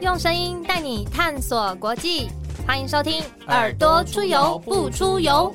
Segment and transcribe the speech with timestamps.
[0.00, 2.30] 用声音带你探索国际，
[2.66, 5.52] 欢迎收听《耳朵出游不出游》。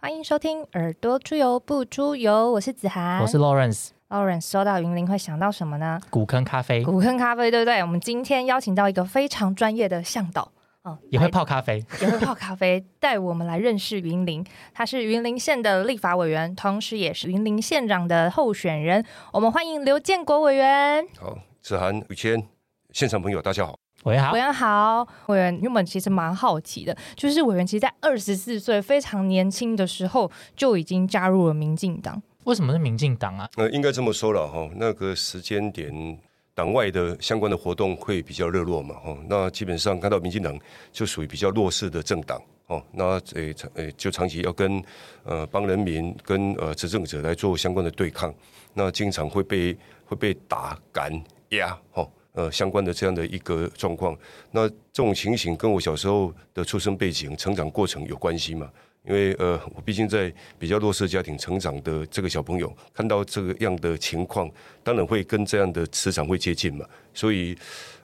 [0.00, 3.90] 欢迎收听《耳朵出游不出游》，我是子涵，我是 Lawrence。
[4.08, 6.00] Lawrence 说到云林会想到什么呢？
[6.08, 7.82] 古坑咖啡，古坑咖啡，对不对？
[7.82, 10.50] 我们今天邀请到一个非常专业的向导。
[10.84, 14.42] 哦，也会泡咖啡， 也会泡咖啡，带我们来认识云林。
[14.72, 19.04] 他是云林县的立法委员，同时也是云林县长的候选人。
[19.30, 21.06] 我们欢迎刘建国委员。
[21.20, 22.46] 好，子涵、宇谦，
[22.92, 23.74] 现场朋友大家好。
[24.02, 25.08] 委员好，委员好。
[25.28, 32.22] 委员原本其实蛮好奇的，就是委员其实，在二十四岁非常年轻的时候，就已经加入了民进党。
[32.44, 33.48] 为什么是民进党啊？
[33.56, 36.18] 呃，应该这么说了哈，那个时间点。
[36.56, 40.56] 党外的相关的活动会比较热络嘛，哦，那基本上看到民进党
[40.92, 44.80] 就属于比较弱势的政党，哦，那诶长诶就长期要跟
[45.24, 48.32] 呃帮人民跟呃执政者来做相关的对抗，
[48.72, 51.12] 那经常会被会被打赶
[51.56, 54.16] 压，哦，呃相关的这样的一个状况，
[54.50, 58.70] 那这种情形跟我小时候的出生背景、成长过程有关系嘛？
[59.06, 64.50] 因为呃，我毕竟在比较弱势家庭成长的这个小朋友，看到这个样的情况，
[64.82, 66.86] 当然会跟这样的磁场会接近嘛。
[67.12, 67.54] 所以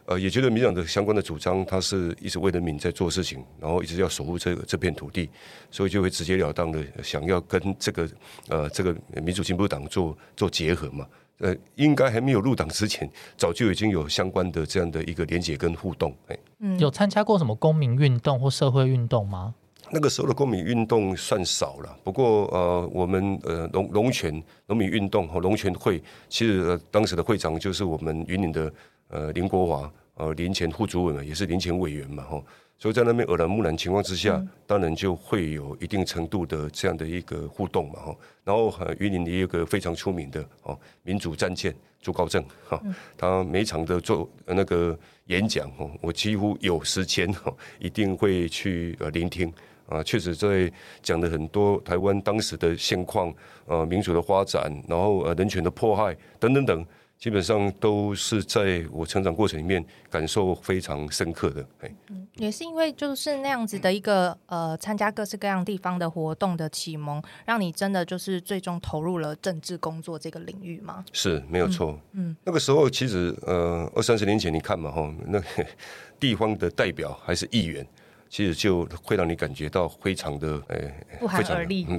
[0.05, 5.31] 呃，也觉得民党的相关的主张，他是一直为人民在做事情，然后一直要守护这个这片土地，
[5.71, 8.07] 所以就会直截了当的想要跟这个
[8.49, 11.07] 呃这个民主进步党做做结合嘛。
[11.41, 16.15] 呃，应该还没有入党之前，早就已经有相关的这样的一个连接跟互动。
[16.29, 19.55] 哎，嗯，有参加过什么公民运动或社会运动吗？
[19.93, 28.73] 那个时候的公民运动算少了，不过呃，我们呃龙龙泉农民运动和龙泉会，其实当时的会长就是我们云林的
[29.09, 32.43] 呃林国华，呃林前副主委嘛，也是林前委员嘛，哈，
[32.79, 38.17] 所以在那边耳濡目染情况之下，当然就会有一定程度的这样的一个互动嘛，哈。
[38.45, 42.81] 然后云林也有个非常出名的哦民主战舰朱高正，哈，
[43.17, 49.53] 他每场的做那个演讲，哦，我几乎有时间哈，一定会去呃聆听。
[49.91, 50.73] 啊，确实在
[51.03, 53.35] 讲的很多台湾当时的现况，
[53.67, 56.87] 呃，民主的发展，然后呃，人权的迫害等等等，
[57.21, 61.63] 基本上都是在我成长过程里面感受非常深刻的。
[61.83, 61.95] 哎，
[62.37, 71.05] 也是因为就是那样子的一个呃，参加各式各样地方的活动的启蒙，让你真的就是最终投入了政治工作这个领域吗？
[71.13, 72.01] 是没有错。
[72.13, 75.39] 嗯，那个时候其实呃，二三十年前你看嘛，哈，那
[76.19, 77.87] 地方的代表还是议员。
[78.31, 81.85] 其实就会让你感觉到非常的诶，不寒而栗，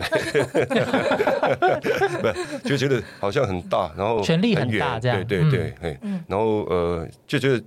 [2.23, 5.23] 不，就觉得好像很大，然后权力很大，这样。
[5.27, 7.61] 对对对，哎，然后呃，就觉得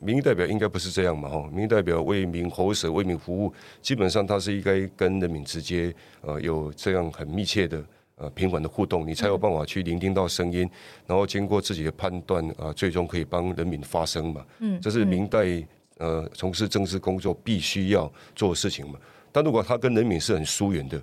[0.00, 3.50] 民意代表应该不是这样嘛，哈，民意代表为民喉舌，为民服务，
[3.80, 7.82] 基本上他是应该跟人民直接呃有这样很密切的
[8.16, 10.68] 呃平稳的互动，你才有办法去聆听到声音，
[11.06, 15.66] 然后经过自己的判断啊，最终可以帮人民发声嘛，嗯，这是明代。
[16.00, 18.98] 呃，从事政治工作必须要做的事情嘛。
[19.30, 21.02] 但如果他跟人民是很疏远的，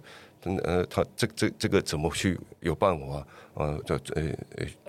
[0.64, 3.28] 呃，他这这这个怎么去有办法啊？
[3.54, 3.82] 呃，
[4.16, 4.32] 呃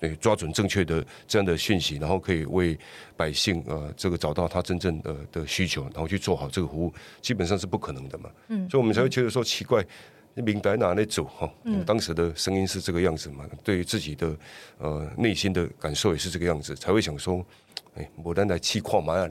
[0.01, 2.79] 呃抓准正确的这样的讯息，然后可以为
[3.17, 6.93] 百姓呃这个找到他真正的的需求，然后去做好这个服务，
[7.23, 8.31] 基本上是不可能的嘛。
[8.49, 9.85] 嗯，所以我们才会觉得说奇怪，
[10.35, 11.51] 明白哪里走哈？
[11.65, 13.47] 嗯，当时的声音是这个样子嘛？
[13.63, 14.37] 对于自己的
[14.79, 17.45] 呃内心的感受也是这个样子，才会想说。
[17.95, 19.27] 哎牡丹来气矿嘛呀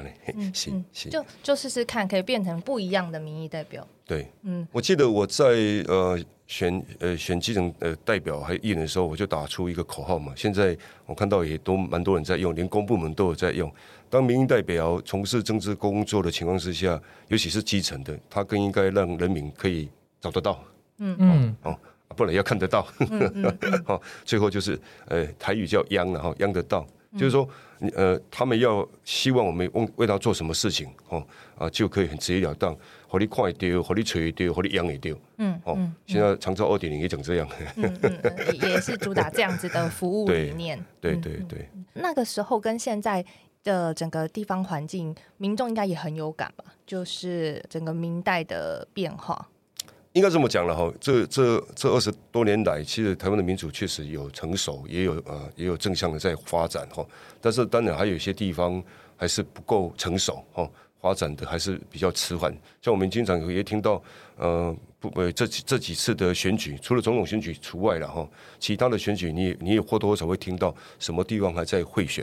[0.00, 3.86] 嘞，好，行行，就就试试看，可以变成不一样的民意代表。
[4.06, 5.44] 对，嗯，我记得我在
[5.86, 10.32] 呃选呃选基层呃代表还议员的时候，我就打出一个口号嘛。
[10.34, 13.70] 现在我看到也都蛮多人在用，连公部门都有在用。
[14.08, 19.88] 当民意代表从事政治工作的情况之下，尤其是基层的，他更应该让人民可以
[20.20, 20.62] 找得到。
[20.98, 21.78] 嗯嗯，哦，
[22.16, 22.86] 不然要看得到。
[23.84, 26.86] 好， 最后就是呃台语叫央然后央得到。
[27.16, 27.48] 就是说，
[27.94, 31.22] 呃，他们要希望我们为为他做什么事情，哦，
[31.56, 41.68] 啊，就可以很直截了当，和你看一丢，和你吹一丢，和你养一丢，嗯，哦，现在长照二点零也整这样，嗯嗯，也是主打这样子的服务理念，对对对。
[41.94, 43.24] 那个时候跟现在
[43.62, 46.64] 的整个地方环境，民众应该也很有感吧？
[46.86, 49.48] 就是整个明代的变化。
[50.12, 57.06] 应该这么讲了哈，这这这二十多年来，其实台湾的民主确实有成熟，也有呃也有正向的在发展哈。
[57.40, 58.82] 但是当然还有一些地方
[59.16, 60.68] 还是不够成熟哈，
[61.00, 62.54] 发展的还是比较迟缓。
[62.82, 64.02] 像我们经常也听到
[64.36, 68.28] 呃不呃这这几次的选举，除了总统选举除外了哈，
[68.58, 72.22] 其他的选举你你也或多或少会听到什么地方还在贿选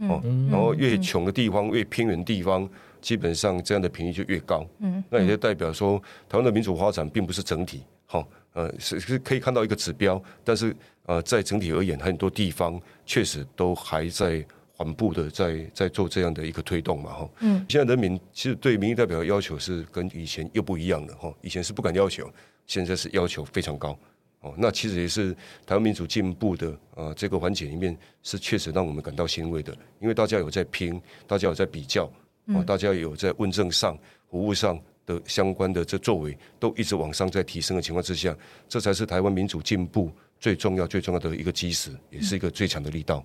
[0.00, 2.68] 哦，然后越穷的地方越偏远地方。
[3.04, 10.74] 基本上这样的频率就越高，嗯，那也就代表说台湾的民主发展并不是整体，好，呃，是是可以看到一个指标，但是
[11.04, 14.42] 呃，在整体而言，很多地方确实都还在
[14.74, 17.30] 缓步的在在做这样的一个推动嘛哈。
[17.40, 22.26] 嗯，现在人民其实对民意代表的要求是跟以前又不一样了哈，以前是不敢要求，
[22.66, 23.94] 现在是要求非常高。
[24.40, 25.34] 哦，那其实也是
[25.66, 32.10] 台湾民主进步的呃这个环节里面，是确实让我们感到欣慰的，因为大家有在拼，大家有在比较，
[32.46, 33.98] 哦，大家有在问政上、
[34.30, 38.36] 服务上的相关的这作为，都一直往上在提升的情况之下，
[38.68, 43.24] 这才是台湾民主进步最重要、最重要的一个基石，也是一个最强的力道。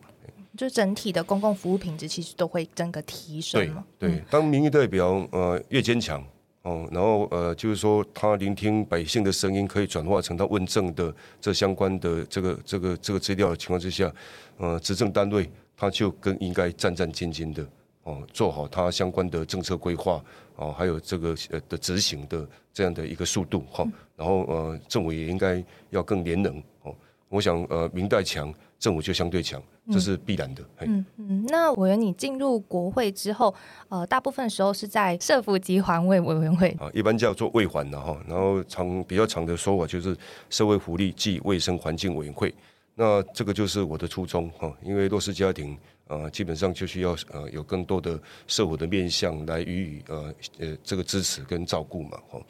[0.57, 3.85] 就整体的公共服务品质其实都会整个提升对嘛。
[3.97, 6.25] 对，当民意代表呃越坚强
[6.63, 14.11] 哦，然后呃就是说他聆听百姓的声音，可以转化成他问政的这相关的这个这个这个资料的情况之下，
[14.57, 17.65] 呃，执政单位他就更应该战战兢兢的
[18.09, 20.23] 哦，做好它相关的政策规划
[20.55, 23.85] 哦，还有这个呃的执行的这样的一个速度哈、
[24.15, 26.95] 然后呃政府也应该要更联能哦，
[27.29, 29.61] 我想呃明代强，政府就相对强，
[29.91, 30.63] 这是必然的。
[30.75, 33.53] 嘿嗯嗯，那委员你进入国会之后，
[33.89, 36.69] 呃，大部分时候是在社福及环卫委员会。
[36.79, 40.17] 啊，一般叫做卫环的哈，然后长比较长的说法就是
[40.49, 42.51] 社会福利暨卫生环境委员会。
[42.95, 45.77] 那这个就是我的初衷哈，因为弱势家庭
[46.09, 52.41] 呃基本上就需要呃有更多的社会的面向来予以呃呃这个支持跟照顾嘛哈。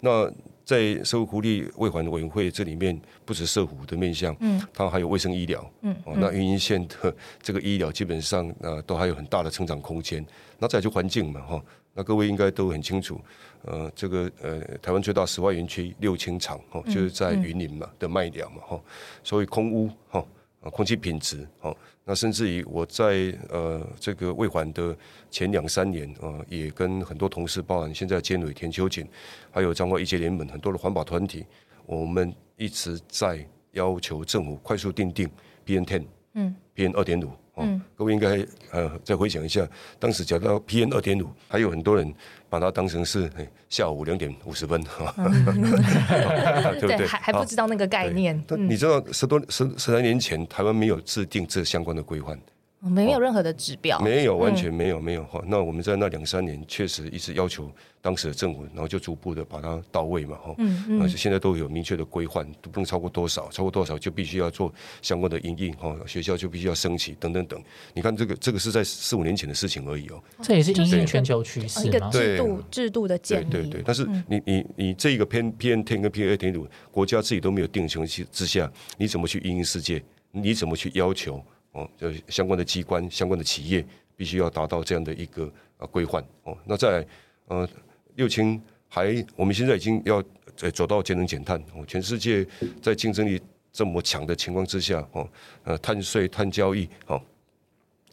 [0.00, 0.30] 那
[0.64, 10.24] 在社会福利卫环委员会这里面，不止社福的面向，嗯，它还有卫生医疗，嗯，哦，那云林县的这个医疗基本上呃都还有很大的成长空间。
[10.58, 11.64] 那再来就环境嘛哈，
[11.94, 13.20] 那各位应该都很清楚，
[13.62, 18.80] 呃，这个呃台湾最大石化园区六轻厂哦，就是在云林嘛的麦寮嘛哈，
[19.22, 20.24] 所以空污哈。
[20.64, 24.96] 啊，空气品质哦，那甚至于我在呃这个未还的
[25.30, 29.06] 前两三年啊、呃，也跟很多同事，包含现在监委田秋瑾，
[29.50, 31.46] 还有彰化一界联盟很多的环保团体，
[31.86, 35.28] 我们一直在要求政府快速定定
[35.64, 36.04] P N Ten，
[36.34, 37.30] 嗯，P N 二点五。
[37.54, 39.66] 哦，各位应该呃再回想一下，
[39.98, 42.12] 当时讲到 PM 二点五，还有很多人
[42.48, 45.12] 把它当成是、哎下午两点五十分，哈、
[46.78, 47.04] 对不对？
[47.04, 52.40] 还还不知道那个概念，但你知道十多十十来年前，台湾没有制定这相关的规范，嗯
[52.84, 53.98] 没有任何的指标。
[54.00, 55.42] 没有，完全没有，没有哈。
[55.46, 57.70] 那我们在那两三年，确实一直要求
[58.02, 60.54] 当时的政府，然后就逐步的把它到位嘛，哈。
[60.58, 61.02] 嗯嗯。
[61.02, 65.96] 而且现在都有明确的规范，都不能超过多少，超过多少就必须要做相关的营运，哈。
[66.06, 67.62] 学校就必须要升起，等等等。
[67.94, 70.22] 你看这个，这个是在四五年前的事情而已哦。
[70.42, 72.00] 这也是就是因应全球趋呃一个？
[72.10, 80.02] 制度制度的对建立，对对，但是你你你这个偏偏 ten 跟偏二点五，国家自己都没有定的情之之下，你怎么去应应世界？
[80.36, 81.40] 你怎么去要求
[81.74, 81.88] 哦？
[81.96, 83.86] 就，相关的机关、相关的企业
[84.16, 85.44] 必须要达到这样的一个
[85.76, 86.56] 啊规范哦。
[86.64, 87.06] 那再来
[87.46, 87.68] 呃，
[88.14, 90.24] 六轻还我们现在已经要
[90.62, 92.46] 呃走到节能减碳哦，全世界
[92.80, 93.40] 在竞争力
[93.70, 95.28] 这么强的情况之下哦，
[95.64, 97.20] 呃，碳税、碳交易哦。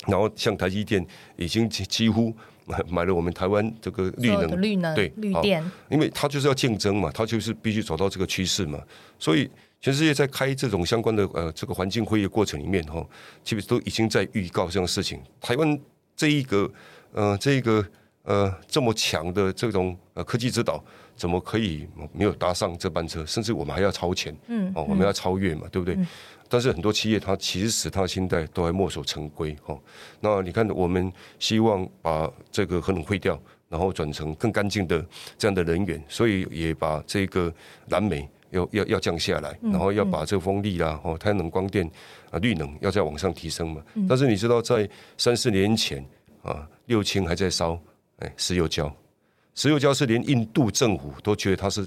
[0.08, 1.06] 然后像台积电
[1.38, 2.36] 已经几几乎
[2.66, 8.84] 买买了我们台湾这个绿能绿能、对绿电，因为它就是要竞争嘛，它就是必须走到这个趋势嘛，
[9.20, 9.48] 所以
[9.82, 13.04] 全世界在开这种相关的呃这个环境会议过程里面哈，
[13.44, 15.20] 其实都已经在预告这样的事情。
[15.42, 15.80] 台湾
[16.16, 16.72] 这一个
[17.14, 17.84] 呃这一个
[18.24, 20.84] 呃这么强的这种呃科技指导，
[21.16, 23.26] 怎么可以没有搭上这班车？
[23.26, 25.98] 甚至我们还要超前，嗯，哦，我们要超越嘛，对不对？
[26.48, 29.76] 但是很多企业它其实它现在都还墨守成规哈。
[30.20, 35.04] 那你看，我们希望把这个核能废掉，然后转成更干净的
[35.38, 37.52] 这样的能源，所以也把这个
[37.88, 41.90] 燃煤要要要降下来，然后要把这个风力啦、哦太阳能、光电
[42.30, 43.82] 啊、绿能要再往上提升嘛。
[44.08, 46.06] 但是你知道，在三四年前
[46.44, 47.80] 啊，六轻还在烧
[48.20, 48.94] 哎石油焦。
[49.54, 51.86] 石油焦是连印度政府都觉得它是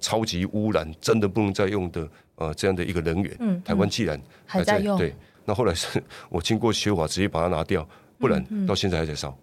[0.00, 3.62] 超级污染，真的不能再用的呃这样的一个能源。
[3.64, 9.36] 台湾既然还在用对，那后来是我经过修法直接把它拿掉，不然到现在还在烧。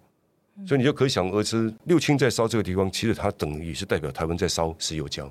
[0.68, 5.28] 所以你就可想而知，六轻在烧这个地方，其实它等于是代表台湾在烧石油焦，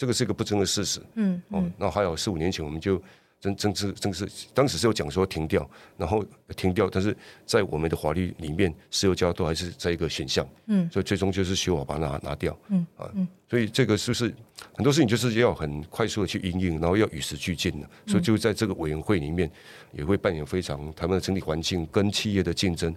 [0.00, 0.98] 这个是一个不争的事实。
[1.16, 2.96] 嗯哦，那还有四五年前我们就
[3.38, 6.24] 正正式正式，当时是有讲说停掉，然后
[6.56, 7.14] 停掉，但是
[7.44, 10.48] 在我们的法律里面，石油焦都还是在一个选项。
[10.68, 12.58] 嗯，所以最终就是修法把它拿拿掉。
[12.68, 13.12] 嗯啊，
[13.50, 14.34] 所以这个是不是
[14.74, 17.86] 很多事情就是要很快速的去应用，然后要与时俱进的。
[18.06, 19.50] 所以就在这个委员会里面，
[19.92, 22.94] 也会扮演非常他们的整体环境跟企业的竞争。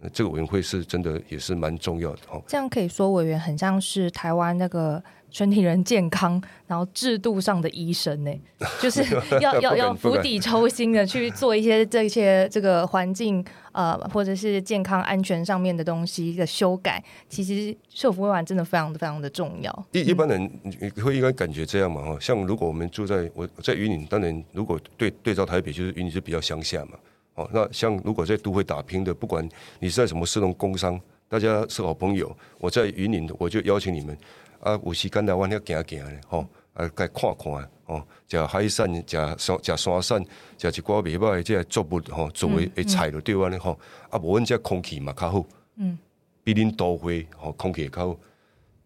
[0.00, 2.42] 呃这个委员会是真的也是蛮重要的哦。
[2.46, 8.32] 这样可以说委员很像是台湾那个全体人健康，然后制度上的医生呢，
[8.80, 9.02] 就是
[9.40, 17.02] 要要要釜底抽薪的去做一些这些这个环境呃或者是健康安全上面的东西的修改。
[17.28, 19.86] 其实社福会馆真的非常的非常的重要。
[19.90, 26.92] 一一般人你会应该感觉这样嘛哈，像如果我们住在我在云林，当然如果对对照台北，就是云林是比较乡下嘛，
[27.34, 29.46] 哦，那像如果在都会打拼的，不管
[29.80, 34.16] 你是在什么市农工商，大家是好朋友，我在云林，我就邀请你们
[34.60, 39.04] 啊，有时间来湾要行行咧，吼，啊，该看看哦，食海产，食
[39.36, 43.78] 山食山产，食一寡袂歹的这作物吼，作为诶菜就对安尼吼，
[44.10, 45.44] 啊，无阮这空气嘛较好，
[45.76, 45.98] 嗯，
[46.44, 48.16] 比恁都会吼空气也较好，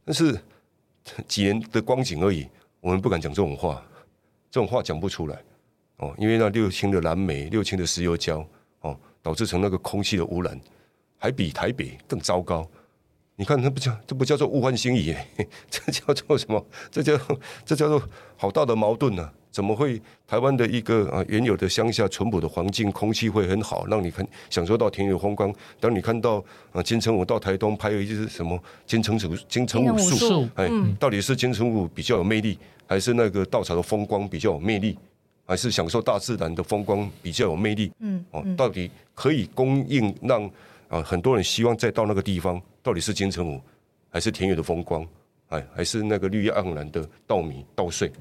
[0.06, 0.40] 但是
[1.26, 2.48] 几年的光景而已，
[2.80, 3.82] 我们不敢讲这种话，
[4.50, 5.38] 这种话讲不出来。
[5.98, 8.44] 哦，因为那六氢的蓝莓、六氢的石油胶，
[8.80, 10.58] 哦，导致成那个空气的污染，
[11.16, 12.68] 还比台北更糟糕。
[13.36, 15.14] 你看，那不叫这不叫做物换星移，
[15.70, 16.64] 这叫做什么？
[16.90, 17.16] 这叫
[17.64, 18.02] 这叫做
[18.36, 19.30] 好大的矛盾呢？
[19.50, 25.52] 怎么会台湾的一个啊原有的乡下淳朴的环境，空气会很好，让你看享受到田园风光？
[25.80, 34.98] 当你看到啊金城武到台东拍了一支什么金城武金城武树，哎，到底是金城武比较有魅力，还是那个稻草的风光比较有魅力？
[35.48, 37.90] 还是享受大自然的风光比较有魅力。
[38.00, 40.44] 嗯，哦，到底可以供应让
[40.88, 43.60] 啊很多人希望再到那个地方，到底是金城武，
[44.10, 45.06] 还是田园的风光，
[45.48, 48.12] 哎，还是那个绿意盎然的稻米稻穗？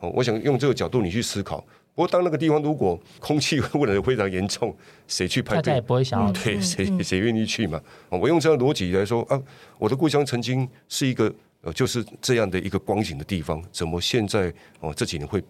[0.00, 1.64] 哦，我想用这个角度你去思考。
[1.94, 4.74] 不过当那个地方如果空气 污染非常严重，
[5.06, 5.62] 谁去排队？
[5.62, 7.80] 大家也不会想要对谁谁愿意去嘛？
[8.08, 9.40] 我用这样逻辑来说啊，
[9.78, 15.40] 我的故乡曾经是一个呃就是这样的一个光景的地方，怎么现在哦这几年会？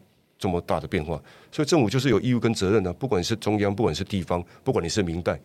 [0.42, 1.22] 这么大的变化，
[1.52, 2.92] 所以政府就是有义务跟责任呢。
[2.92, 5.40] 不管是中央，不管是地方，不管你是明代，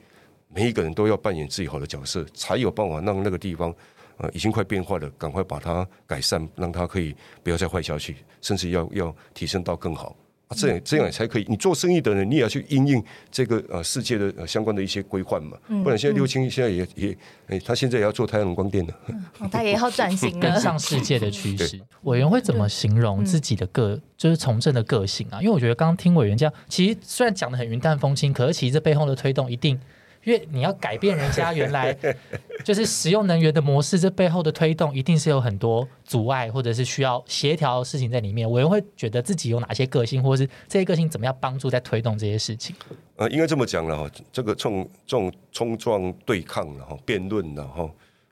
[0.49, 3.71] 每一个人都要扮演自己好的角色，才有办法让那个地方，
[4.17, 10.15] 呃，已经快变坏了，赶快把它改善，让它可以不要再坏下去，甚至要要提升到更好。
[10.47, 11.45] 啊，这样这样才可以。
[11.47, 15.57] 你做生意的人，你也要去应应这个呃世界的呃相关的一些规范嘛。
[15.83, 18.93] 不然现在六轻现在也也，哎，他现在也要做太阳光电的，
[19.51, 21.79] 他也要转型，跟上世界的趋势。
[22.03, 25.41] 委员会怎么形容自己的个，就是从政的个性啊？
[25.41, 29.79] 因为我觉得刚刚听委员这样，其实虽然讲的很云淡风轻，可是其实这背后的推动一定。
[30.23, 31.95] 因为你要改变人家原来
[32.63, 38.49] 就是使用能源的模式，这背后的推动一定是有很多阻碍，或者是需要协调的事情在里面。
[38.49, 42.75] 我也会觉得自己有哪些个性，或者是这些个性怎么样帮助在推动这些事情。
[43.15, 47.91] 呃，应该这么讲了哈，这个冲这种冲撞对抗然后辩论然后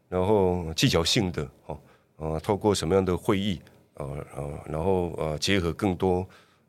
[0.10, 1.78] 然后技巧性的哈
[2.18, 3.60] 呃，透过什么样的会议
[3.96, 6.28] 呃呃，然后呃结合更多。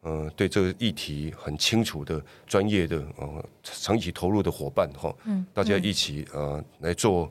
[0.08, 7.28] 嗯，对这个议题很清楚的专业的呃长期投入的伙伴哈，嗯，大家一起呃来做，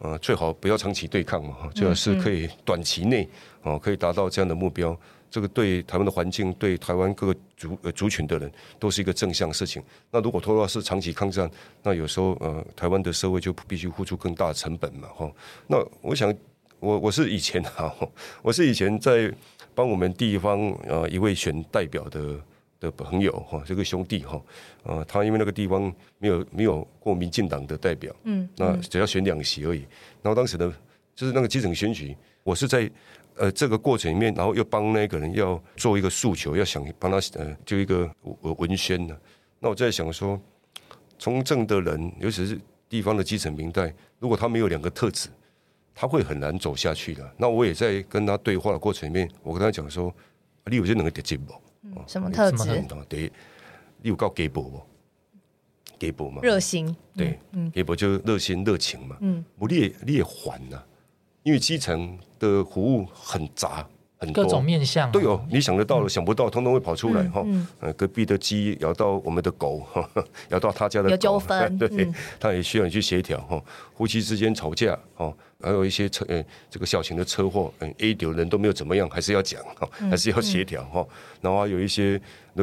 [0.00, 3.28] 呃最好不要长期对抗嘛，最好是可以短期内
[3.62, 4.98] 哦可以达到这样的目标，
[5.30, 9.80] 这个对台湾的环境，对台湾各个族呃族群的人都是一个正向事情。
[10.10, 11.48] 那如果拖到是长期抗战，
[11.84, 15.30] 那有时候呃台湾的社会就必须付出更大的成本嘛，哈。
[15.68, 16.34] 那我想
[16.86, 17.92] 我我是以前哈，
[18.42, 19.32] 我是以前 在。
[19.76, 22.40] 帮我们地方呃一位选代表的
[22.80, 24.40] 的朋友哈，这个兄弟哈，
[24.84, 29.80] 呃，他因为那个地方没有没有过民进党的代表，嗯，那只要选两席而已。
[30.22, 30.74] 然后当时呢，
[31.14, 32.90] 就是那个基层选举，我是在
[33.34, 39.14] 呃这个过程里面，然后又帮那个人要做一个诉求，要想帮他呃就一个文宣呢。
[39.60, 40.40] 那我在想说，
[41.18, 45.28] 从政的人，尤其是地方的基层民代，如果他没有两个特质。
[45.96, 47.34] 他会很难走下去的。
[47.38, 50.14] 那我也在跟他对话的过程里面，我跟他讲说
[50.70, 51.54] ：“你有这两个特质不？
[52.06, 52.84] 什么特质？
[53.08, 53.32] 对，
[54.02, 54.82] 你有够给博不？
[55.98, 56.42] 给博嘛？
[56.42, 56.94] 热心。
[57.16, 57.38] 对，
[57.72, 59.16] 给博就是热心热情嘛。
[59.20, 60.80] 嗯，不你也你也还呐，
[61.42, 63.88] 因为基层的服务很杂。”
[64.18, 67.44] 很多各种面相都有，你想得到的、想不到，通通会跑出来哈。
[67.80, 69.86] 呃，隔壁的鸡咬到我们的狗，
[70.48, 72.10] 咬到他家的有纠纷， 对，
[72.40, 73.62] 他也需要你去协调哈。
[73.94, 75.30] 夫妻之间吵架哈，
[75.62, 81.06] 还有一些车呃这个小型的车祸，嗯，A 丢人都没有怎么样，还是要讲哈，还是要协调哈。
[81.40, 82.20] 然后有一些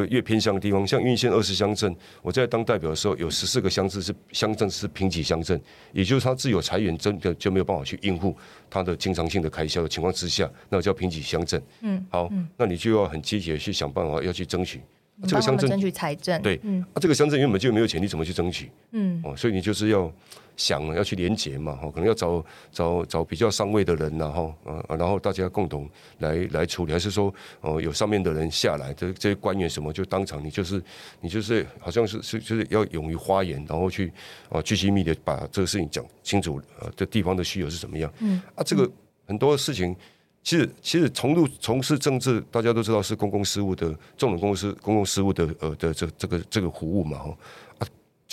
[0.09, 5.59] 越偏向的地方，像运县二十乡镇，我在当代表的时候，有十四个乡镇是乡镇是平瘠乡镇，
[5.91, 8.37] 也就是他自有财源，真的就没有办法去应付
[8.69, 11.61] 他的经常性的开销的情况之下，那叫平瘠乡镇。
[11.81, 14.79] 嗯，好，那你就要很积极的去想办法，要去争取
[15.27, 16.39] 这个乡镇争取财政。
[16.43, 18.69] 对，嗯，啊，这个乡镇原本就没有钱，你怎么去争取？
[18.91, 20.13] 嗯，哦，所以你就是要。
[20.55, 30.81] 想要去连结嘛，哈，可能要找找找比较上位的人，然后，呃，然后大家共同来来处理，还是说，哦，有上面的人下来，这这些官员什么，就当场你就是
[31.21, 34.13] 你就是好像是是就是要勇于发言，然后去
[34.49, 38.13] 啊，聚精密的把这个事情讲清楚，呃，这地方的需求是怎么样？
[38.19, 38.89] 嗯，啊，这个
[39.25, 39.95] 很多事情，
[40.43, 47.37] 其实其实从入从事政治，大家都知道是公共事务的重点公司公共事务的呃的这这个这个服务嘛，哈。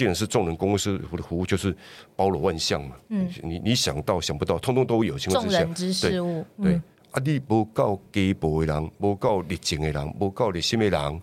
[0.00, 1.76] 既然是众人公司我的服务，就是
[2.16, 2.96] 包罗万象嘛。
[3.10, 5.18] 嗯，你你想到想不到，通通都有。
[5.18, 6.80] 众人之事物，对。
[7.10, 11.22] 啊，你无够基步的人，无够热情的人，无够热心的人，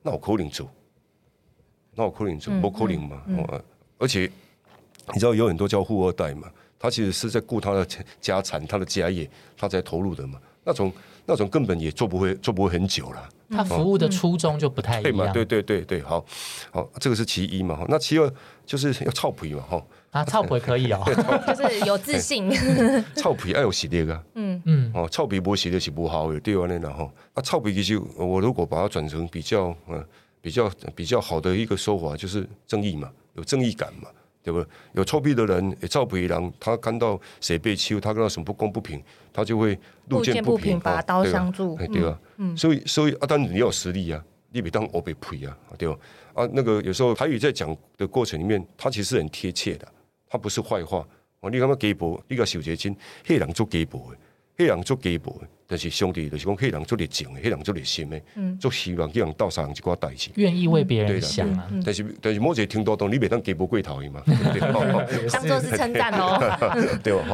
[0.00, 0.70] 那我可能做。
[1.96, 3.20] 那我可能做不可能嘛。
[3.36, 3.64] 哦，
[3.98, 4.30] 而且
[5.12, 7.84] 你知道有很多叫富二代嘛，他其实是在顾他的
[8.20, 10.40] 家产、他的家业，他才投入的嘛。
[10.62, 10.92] 那种
[11.26, 13.28] 那种根本也做不会，做不会很久了。
[13.50, 15.32] 他服务的初衷就不太一样。
[15.32, 16.24] 对对对对，好，
[16.70, 17.84] 好，这个是其一嘛。
[17.88, 18.32] 那其二
[18.64, 19.86] 就是要操皮嘛，哈。
[20.10, 21.02] 啊， 操皮可以哦，
[21.46, 22.50] 就是有自信。
[23.16, 24.22] 操皮要有实力啊。
[24.34, 24.90] 嗯嗯。
[24.94, 30.04] 哦，操皮不实力是不好的，对啊，那然后啊，操皮其实我如果把它转成比较嗯
[30.40, 34.08] 比较比较好的一个说法，就是正义嘛，有正义感嘛。
[34.44, 34.62] 对不？
[34.92, 36.52] 有臭屁的人，也照不一样。
[36.60, 39.76] 他看到谁被欺负，他看到什么不公不平，他就会
[40.10, 42.20] 路见不平拔刀相助，对吧？
[42.36, 44.22] 嗯，所以所以啊，但你要实力啊，
[44.52, 45.96] 你别当我被呸啊，对吧？
[46.34, 49.88] 啊，那个有时候台语在讲的过程里面，他其实很贴切的，
[50.28, 51.06] 他不是坏话。
[51.40, 52.94] 哦，你感觉鸡婆，你个小姐亲，
[53.26, 54.18] 黑人做鸡婆的，
[54.58, 55.48] 黑人做鸡婆的。
[55.74, 58.20] 但是兄弟，就是讲，迄人做热情的，迄人做热心的，
[58.60, 61.68] 做希望去人斗上一寡代志，愿意为别人想啊。
[61.84, 64.22] 但是但是，某些听多当，你袂当给不过头嘛，
[65.32, 66.38] 当做是称赞哦。
[67.02, 67.26] 对吧？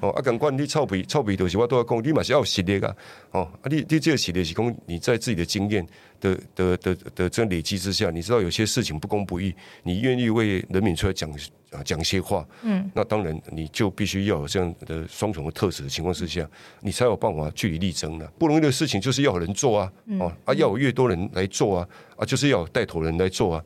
[0.00, 2.94] 哦，啊，感觉你臭屁臭屁，就是我都要讲，你嘛是要有实力啊。
[3.32, 5.84] 哦，啊，你你这个实力是讲你在自己的经验
[6.20, 11.28] 的的的的这累积之下，你知道有些事情不公不义，你愿意为人民出来讲
[11.72, 12.46] 啊讲些话。
[12.62, 16.48] 嗯，那当然你就必须要有这样的双重的特质的情况之下，
[16.80, 17.88] 你才有办法据理力。
[17.88, 23.64] 力争了不容易的事情，就是要有人做啊，哦啊，要有越多人来做啊，啊，就是要带头人来做啊。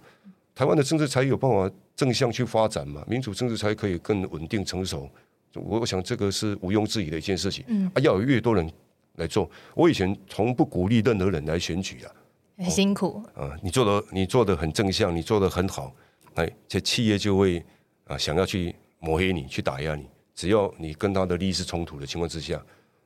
[0.54, 5.10] 台湾的政治才有办法正向去发展嘛，民主政治才可以更稳定成熟。
[5.54, 7.64] 我我想这个是毋庸置疑的一件事情。
[7.94, 8.70] 啊，要有越多人
[9.16, 9.50] 来做。
[9.74, 12.12] 我以前从不鼓励任何人来选举啊，
[12.56, 13.56] 很辛苦啊。
[13.62, 15.94] 你做的你做的很正向，你做的很好，
[16.34, 17.64] 哎，这企业就会
[18.04, 20.06] 啊想要去抹黑你，去打压你。
[20.34, 22.62] 只要你跟他的利益是冲突的情况之下。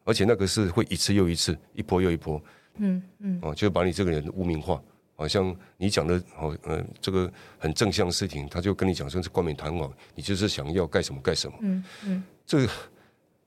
[0.09, 2.41] 而且那个是会一次又一次，一波又一波，
[2.77, 4.81] 嗯嗯，哦，就把你这个人污名化，
[5.17, 12.69] 好像你讲的哦，嗯，这个很正向事情，他就跟你讲说是冠冕堂皇，你就是想要干什么干什么，嗯嗯，这个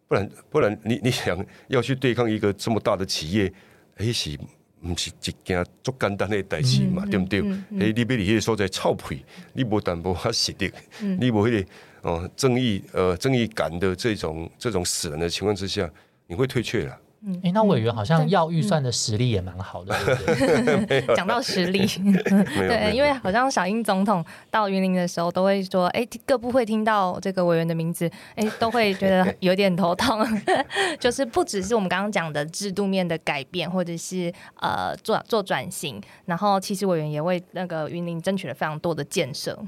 [0.05, 3.53] 不然不然，你你想要去对抗一个这么大的企业，
[3.95, 4.37] 哎是
[4.81, 7.41] 不是一件足简单的代志嘛，对不对？
[7.79, 10.71] 哎，你比你迄所在臭屁，你无淡薄较实力，
[11.19, 11.69] 你无迄个
[12.01, 15.89] 哦正义呃正义感的这种这种死人的情况之下。
[16.31, 16.95] 你会退却了。
[17.21, 19.93] 嗯，哎，那委员好像要预算的实力也蛮好的。
[21.15, 21.85] 讲到实力，
[22.25, 30.25] 对，因为好像小英总统到云林的时候，都会说，哎，各部会听到这个委员的名字，哎，都会觉得有点头痛。
[30.99, 39.59] 就是不只是我们刚刚讲的制度面的改变，或者是呃做做转型，然后其实委员也为那个云林争取了非常多的建设。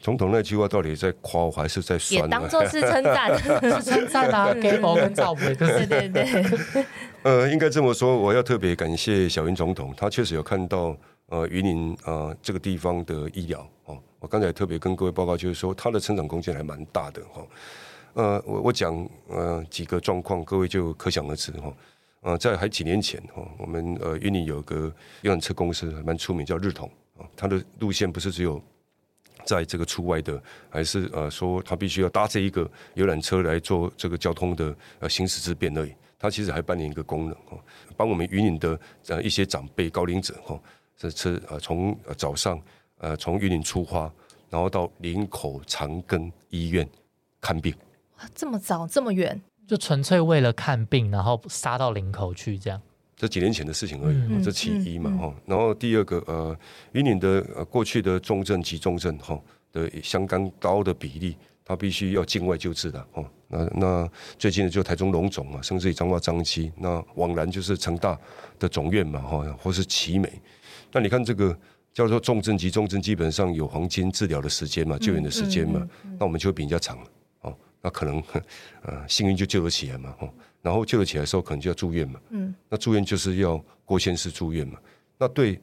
[0.00, 2.22] 总统那句话到底在夸我还是在酸？
[2.22, 3.36] 也当做是称赞，
[3.82, 4.54] 是称赞啊！
[4.60, 6.44] 给我跟赵培，对对对。
[7.24, 13.98] 呃，应该这么说，我要特别感谢小云总统，他确实有看到呃云林呃这个地方的医疗哦。
[14.20, 17.46] 我刚才特别跟各位报告，就是说他的成长空间还蛮大的哈。
[18.14, 21.72] 呃，我我讲呃几个状况，各位就可想而知哈。
[22.20, 28.62] 呃，在还几年前哈，我们呃云林有个游览车公司蛮出名，叫日统啊，它的路线不是只有。
[29.48, 35.94] 在这个出外的，还是呃说他必须要搭这一个游览车来做这个交通的呃行驶之便而已。
[36.18, 37.58] 他其实还扮演一个功能哦，
[37.96, 40.60] 帮我们云岭的呃一些长辈高龄者哈，
[40.98, 42.60] 这车呃从早上
[42.98, 44.12] 呃从云岭出发，
[44.50, 46.86] 然后到林口长庚医院
[47.40, 47.74] 看病。
[48.18, 52.82] 哇，这么早这么远，就纯粹为了看病，然后杀到林口去这样。
[53.18, 55.34] 这几年前的事情而已，这其一嘛哈。
[55.44, 56.56] 然后第二个呃，
[56.92, 59.38] 云岭的呃过去的重症及重症哈
[59.72, 63.26] 的相当高的比例，它必须要境外救治的哦。
[63.48, 68.16] 那那最近的就台中龙总嘛，甚至于彰化张七，那往南就是成大
[68.56, 70.30] 的总院嘛哈，或是奇美。
[70.92, 71.58] 那你看这个
[71.92, 75.84] 叫做重症及重症，基本上有黄金治疗的时间嘛，救援的时间嘛，
[76.20, 76.96] 那我们就会比人家长
[77.40, 77.52] 哦。
[77.80, 78.22] 那可能
[78.82, 80.28] 呃幸运就救得起来嘛哈。
[80.60, 82.20] 然后救得起来的时候，可能就要住院嘛。
[82.30, 84.78] 嗯，那住院就是要过县市住院嘛。
[85.16, 85.58] 那对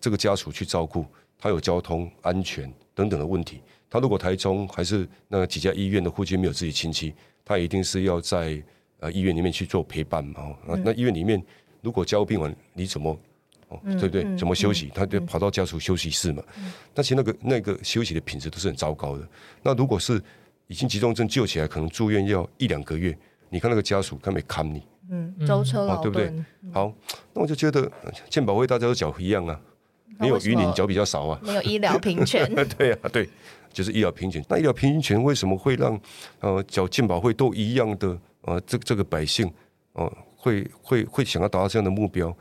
[0.00, 1.04] 这个家属去照顾，
[1.38, 3.60] 他有交通安全等等的问题。
[3.88, 8.62] 他如果台中还是那几家医院的附近没有自己亲戚，他一定是要在
[8.98, 10.54] 呃医院里面去做陪伴嘛。
[10.66, 11.42] 那那医院里面
[11.82, 13.16] 如果交病完，你怎么
[13.68, 14.36] 哦对不对？
[14.36, 14.90] 怎么休息？
[14.94, 16.42] 他就跑到家属休息室嘛。
[16.92, 19.28] 但其实那个那个休息的品质都是很糟糕的。
[19.62, 20.22] 那如果是
[20.66, 23.16] 已经急重症救起来，可能住院要一两个月。
[23.48, 26.44] 你看那个家属，他没看你，嗯，舟车劳顿，对不对？
[26.72, 26.92] 好，
[27.32, 27.90] 那我就觉得
[28.28, 29.60] 健保会大家都缴一样啊，
[30.18, 33.28] 没有鱼鳞缴比较少啊，没有医疗平权， 对啊，对，
[33.72, 34.44] 就是医疗平权。
[34.48, 35.98] 那医疗平权为什么会让
[36.40, 39.50] 呃缴健保会都一样的呃这这个百姓
[39.92, 42.34] 哦会会会想要达到这样的目标？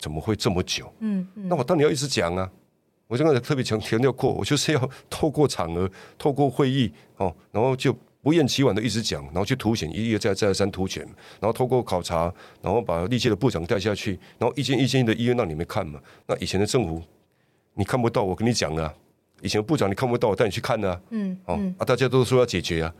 [0.00, 0.92] 怎么会这么久？
[0.98, 2.50] 嗯，那我当然要一直讲啊，
[3.06, 11.00] 我刚才特别强强调过，我就是要透过场合，透过会议哦，然后就不厌其烦的一直讲，然后去凸显，一而再再而三凸显，
[11.38, 12.22] 然后透过考察，
[12.60, 16.00] 然后把历届的部长带下去，然后一间一间的医院让你们看嘛。
[16.26, 17.00] 那以前的政府
[17.74, 18.92] 你看不到，我跟你讲了，
[19.42, 21.00] 以前部长你看不到，我带你去看呢。
[21.10, 22.92] 嗯，哦啊，大家都说要解决啊，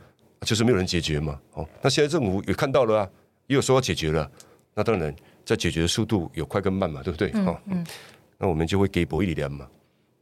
[0.45, 1.37] 就是没有人解决嘛。
[1.55, 3.09] 哦，那现在政府也看到了啊，
[3.47, 4.31] 也有说要解决了，
[4.75, 5.13] 那当然
[5.43, 7.29] 在解决的速度有快跟慢嘛，对不对？
[7.45, 7.59] 哦，
[8.37, 9.67] 那我们就会给博一点嘛。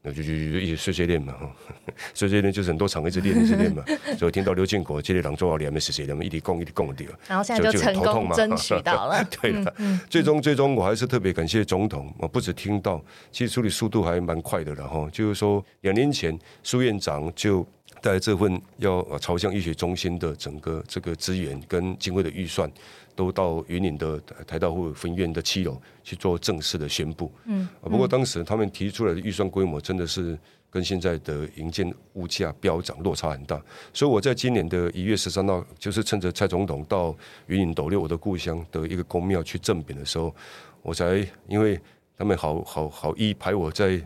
[0.06, 1.52] 那就就就一直碎碎念嘛，哈，
[2.14, 3.84] 碎碎念就是很多场一直练一直练嘛，
[4.20, 9.74] 所以听到刘建国这类人做好练的是谁，他们一直供一直供的，然后现在就成功争取到了， 对了，
[10.08, 17.66] 最终最终我还是特别感谢总统，我不止听到，其实处理速度还蛮快的了哈，就是说两年前苏院长就
[18.02, 22.70] 带这份要朝向医学中心的整个这个资源跟经费的预算。
[23.16, 27.32] 都到云岭的台大护分院的七楼去做正式的宣布。
[27.46, 30.38] 嗯，不过当时他们提出来的预算规模真的是
[30.70, 33.60] 跟现在的营建物价飙涨落差很大，
[33.94, 37.16] 所以我在今年的一月十三号，就是趁着蔡总统到
[37.48, 40.36] 云岭斗六我的故乡的一个公庙去赠匾的时候，
[40.82, 41.80] 我才因为。
[42.18, 44.02] 他们好好好意排我在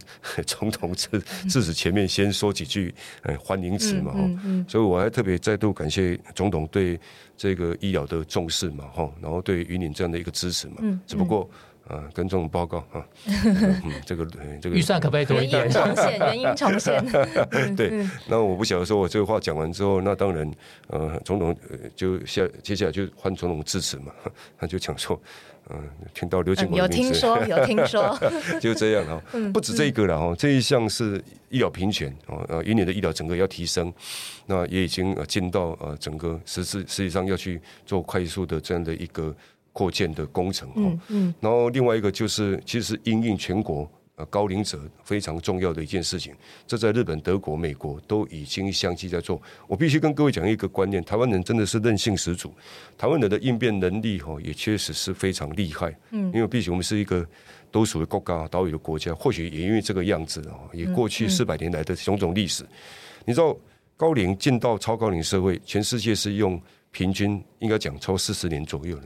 [0.45, 1.07] 总统致
[1.47, 4.19] 致辞前面先说几句呃欢迎词嘛哈，
[4.67, 6.99] 所以我还特别再度感谢总统对
[7.37, 11.47] 这个医疗的重视嘛哈，然后对云岭这样的一个支持嘛，只不过
[11.89, 13.05] 啊跟这种报告啊，
[14.05, 14.25] 这个
[14.61, 15.69] 这个预算可不可以多一点？
[15.69, 17.03] 重现原因重现。
[17.75, 20.49] 对，那我不晓得说我这个话讲完之后，那当然
[20.87, 21.55] 呃总统
[21.95, 24.13] 就下接下来就换总统致辞嘛，
[24.57, 25.19] 他就讲说。
[25.71, 25.77] 嗯，
[26.15, 28.17] 听到刘建国有听说，有听说，
[28.59, 29.21] 就这样哈。
[29.53, 33.93] 不止这一个了哈，这一项是医疗平权哦，呃，云林的医疗整个要提升，
[34.47, 39.35] 那也已经呃进到呃整个实质实际上要去做快速的这样的一个
[39.73, 40.99] 扩建的工程哈。
[41.07, 43.89] 嗯，然后另外一个就是其实因应全国。
[44.19, 46.35] 呃，高龄者非常重要的一件事情，
[46.67, 49.41] 这在日本、德国、美国都已经相继在做。
[49.65, 52.53] 我必须跟各位讲一个观念：台湾人真的是韧性十足，
[52.97, 55.97] 台湾人的应变能力哈也确实是非常厉害。
[56.11, 57.25] 嗯，因为毕竟我们是一个
[57.71, 62.65] 都属于国家岛屿的国家，或许也因为这个样子啊，也过去四百年来的种种历史。
[63.23, 63.55] 你知道，
[63.95, 68.97] 高龄进到超高龄社会，全世界是用平均应该讲超四十年左右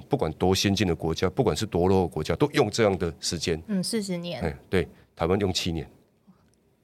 [0.00, 0.06] 的。
[0.08, 3.60] 不管多先进的国家，不管是多落后国家，都用这样的时间。
[3.68, 4.40] 嗯，四十年。
[4.42, 5.88] 哎，对，台湾用七年，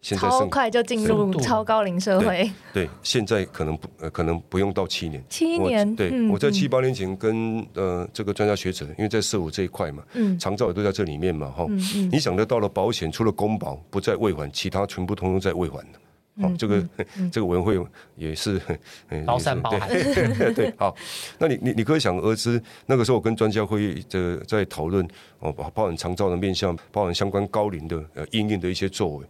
[0.01, 2.51] 现在超快就进入超高龄社会。
[2.73, 5.23] 对，现在可能不，呃，可能不用到七年。
[5.29, 5.95] 七年。
[5.95, 11.67] 对，我在七八年前跟呃这个专家学者，因为在社五这一块嘛，嗯，长照也都在这里面嘛，哈，
[12.11, 15.99] 你想得到了保险，除了公保不在未还，其他全部通通在未还的。
[16.41, 16.89] 好，这个
[17.31, 17.79] 这个委员会
[18.17, 18.61] 也是
[19.27, 19.89] 包山包海，
[20.55, 20.95] 对，好，
[21.39, 25.07] 那你你你可以想而知，那个时候我跟专家会议的在讨论
[25.39, 29.27] 哦，包含长照的面向，包含相关高龄的呃应用的一些作为，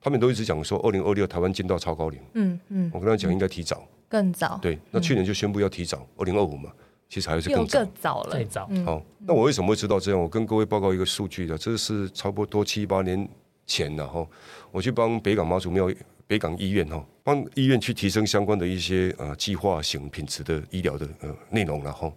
[0.00, 6.70] 他们都一直讲说，二零二六台湾进到超高龄，嗯嗯，我跟他讲应该提早，更早，对，那去年就宣布要提早二零二五嘛，
[7.08, 10.20] 其实还是更早了，最早，好，那我为什么会知道这样？
[10.20, 13.28] 我跟各位报告一个数据的，这是差不多七八年
[13.66, 14.26] 前了哈，
[14.70, 15.90] 我去帮北港妈祖庙。
[16.28, 22.14] 北港医院哈，帮医院去提升相关的一些呃计划型品质的医疗的呃内容然后，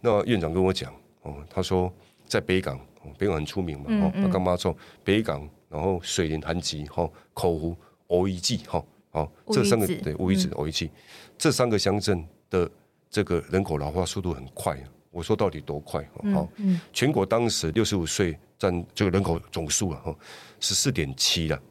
[0.00, 1.90] 那院长跟我讲哦，他说
[2.26, 2.78] 在北港，
[3.16, 7.76] 北港很出名嘛，哦，他干妈说北港，然后水林潭集哈，口湖
[8.08, 10.90] 欧一记哈，好，这三个对乌鱼子欧一记，
[11.38, 12.68] 这三个乡镇的
[13.08, 14.76] 这个人口老化速度很快。
[15.12, 16.02] 我说到底多快？
[16.34, 16.48] 好，
[16.92, 20.16] 全国当时六十五岁占这个人口总数啊，哈，
[20.58, 21.62] 十四点七了。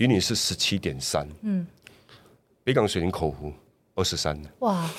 [0.00, 1.66] 云林是十七点三，嗯，
[2.64, 3.52] 北港水林口湖
[3.94, 4.90] 二十三，哇，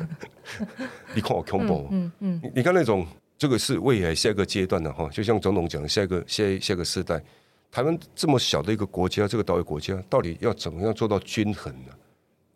[1.16, 3.06] 你看我恐怖，嗯嗯，你看那种
[3.38, 7.18] 这个是未来下一个阶段的哈，就像总统讲，下一个下下个世代，
[7.70, 11.92] 台湾这么小的一个国家，这个岛屿国家，到底要怎么样做到均衡呢？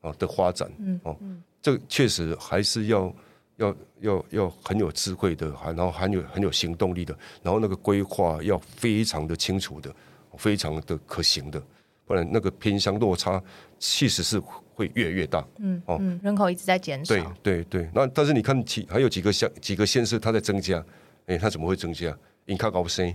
[0.02, 1.16] 啊的发展，嗯哦，
[1.62, 3.14] 这确实还是要
[3.56, 9.90] 要要要很有智慧的，还然后很有很有行动力的，然后那个规划要非常的清楚的。
[10.38, 11.62] 非常的可行的，
[12.06, 13.42] 不然那个偏向落差
[13.78, 14.40] 其实是
[14.74, 15.46] 会越来越大。
[15.58, 17.14] 嗯，哦，人口一直在减少。
[17.14, 20.84] 对对对，那但是你看其还有几个县几个县市它在增加，
[21.26, 22.16] 哎，它怎么会增加？
[22.46, 23.14] 因卡高升，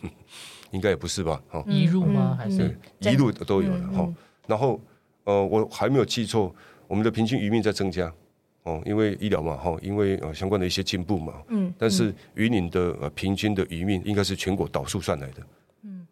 [0.70, 1.42] 应该也不是吧？
[1.48, 2.34] 哈，一入吗？
[2.38, 4.08] 还是一路都有的哈。
[4.46, 4.80] 然后
[5.24, 6.54] 呃，我还没有记错，
[6.86, 8.12] 我们的平均余命在增加
[8.62, 11.34] 哦，因为医疗嘛哈，因为呃相关的一些进步嘛。
[11.48, 15.42] 嗯，但是渔民的呃平均的余命应该是全国导数算来的。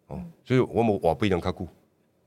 [0.07, 1.67] 哦，所以我们话不能较久，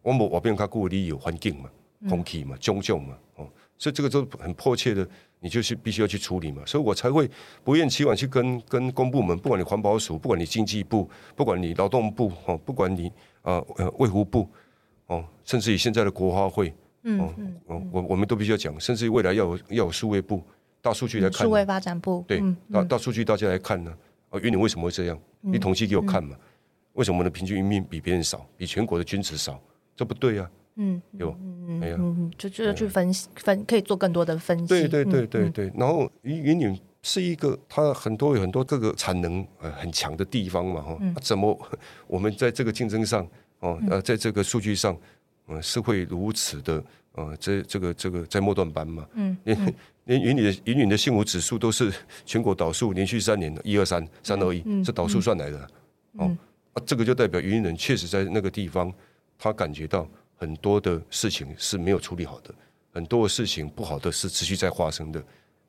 [0.02, 1.70] 我们话不能较久，你有环境嘛，
[2.08, 5.08] 空气嘛，种种嘛，哦，所以这个都很迫切的
[5.40, 7.30] 你就是必须要去处理嘛，所以我才会
[7.62, 13.08] 不厌其烦去跟跟公部门，不管你环保署，不管你经济部，不管你劳动部哦，不管你
[13.42, 14.48] 啊呃卫福部
[15.06, 17.32] 哦，甚至于现在的国花会哦，
[17.66, 20.42] 哦我我们都必须要讲，甚至于未来要有要有数位部
[20.82, 23.96] 大数据来看数，位发展部，对嗯，大大数据大家来看呢，
[24.30, 25.18] 啊，云林为什么会这样？
[25.40, 26.36] 你统计给我看嘛，
[26.98, 29.60] 为什么我们的平均余命比别人少，比全国的均值少？
[29.94, 31.34] 这不对啊，嗯对吧？
[31.80, 31.96] 哎呀。
[31.96, 34.66] 嗯，就就是去分析分，可以做更多的分析。
[34.66, 41.14] 对对对对嗯，对，然后云云岭是一个它很多有很多各个产能呃很强的地方嘛哈、嗯。
[41.14, 41.56] 啊怎么
[42.08, 43.24] 我们在这个竞争上
[43.60, 44.96] 哦呃在这个数据上
[45.46, 46.82] 呃是会如此的
[47.12, 49.74] 呃这这个这个在末段班嘛，嗯连
[50.06, 51.92] 连云岭的云岭的幸福指数都是
[52.26, 55.68] 全国倒数连续三年的一二三三二一，嗯是导数算来的
[56.14, 56.36] 哦
[56.72, 58.92] 啊这个就代表云岭人确实在那个地方
[59.38, 62.54] 他感觉到很多的事情是没有处理好的。
[62.90, 65.22] 很多的事情不好的是持续在发生的，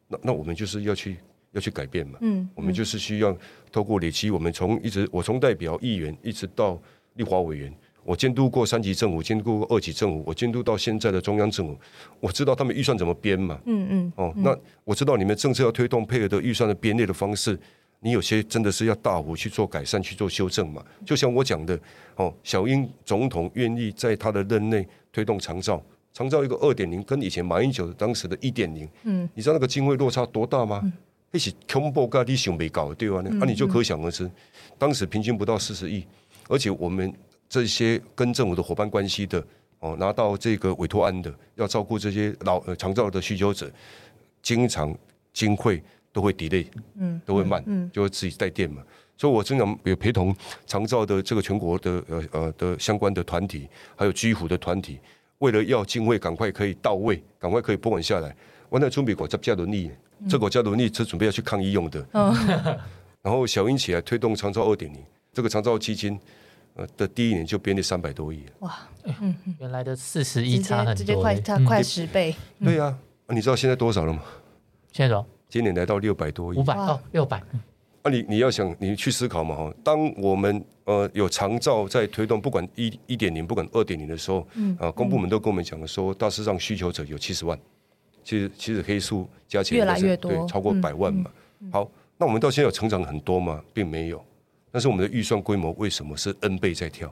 [0.07, 1.17] 那那我们就是要去
[1.51, 3.38] 要去改变嘛，嗯，我们就是需要
[3.71, 6.81] 透过累积，我们从一直我从代表议员一直到
[7.15, 7.71] 立法委员，
[8.03, 11.79] 我监督过三级政府，监督过二级政府，我监督到现在的中央政府，
[12.19, 14.13] 我知道他们预算怎么编嘛，嗯嗯。
[14.15, 17.59] 哦，那我知道你们政策要推动配合的预算的编列的方式，
[18.01, 20.83] 你有些真的是要大幅去做改善、去做修正嘛。
[21.05, 21.79] 就像我讲的，
[22.15, 25.83] 哦，小英总统愿意在他的任内推动长照，
[26.13, 30.81] 长照一个二点零，跟以前马英九当时的一点零，嗯，你知道那个经费落差多大吗？
[31.31, 33.21] 一起恐怖噶，你想没搞对吧？
[33.23, 34.29] 那、啊、你就可想而知，
[34.77, 36.03] 当时平均不到四十亿，
[36.47, 37.13] 而且我们
[37.47, 39.45] 这些跟政府的伙伴关系的
[39.79, 43.71] 哦，拿到这个委托案的，要照顾这些老呃长照的需求者，
[44.41, 44.97] 经常
[45.31, 45.83] 经费
[46.19, 48.84] 都会 delay，嗯，都会慢，嗯就会自己带电嘛。
[49.17, 50.36] 所以我经常有陪同
[50.67, 54.99] 长照的这个全国的呃呃的相关的团体，还有居服的团体，
[55.38, 58.36] 为了要经费赶快可以到位，赶快可以拨款下来，
[58.67, 59.89] 我那准备国家加轮椅，
[60.27, 62.05] 这国家轮椅是准备要去抗疫用的。
[62.12, 62.34] 嗯
[63.23, 65.01] 然后小英起来推动长照二点零，
[65.32, 66.19] 这个长照基金
[66.75, 68.43] 呃的第一年就编列三百多亿。
[68.60, 68.77] 哇，
[69.60, 72.86] 原来的四十亿直接差很多欸，直接快差嗯快十倍，对呀、
[73.27, 74.21] 啊，你知道现在多少了吗？
[74.93, 75.27] 现在多少？
[75.49, 76.63] 今年来到六百多亿五。
[76.63, 77.38] 百哇哦，六百，
[78.03, 79.73] 啊你，你要想，你去思考嘛哈。
[79.83, 87.59] 当我们呃有长照在推动，不管一一点零，不管二点零的时候，嗯啊，公部门都跟我们讲说，大致上需求者有七十万，
[88.23, 91.31] 其实其实黑数加起来越来越多对，超过嗯百万嘛。
[91.71, 93.62] 好，那我们到现在有成长很多吗？
[93.73, 94.23] 并没有，
[94.71, 97.12] 但是我们的预算规模为什么是 N 倍在跳？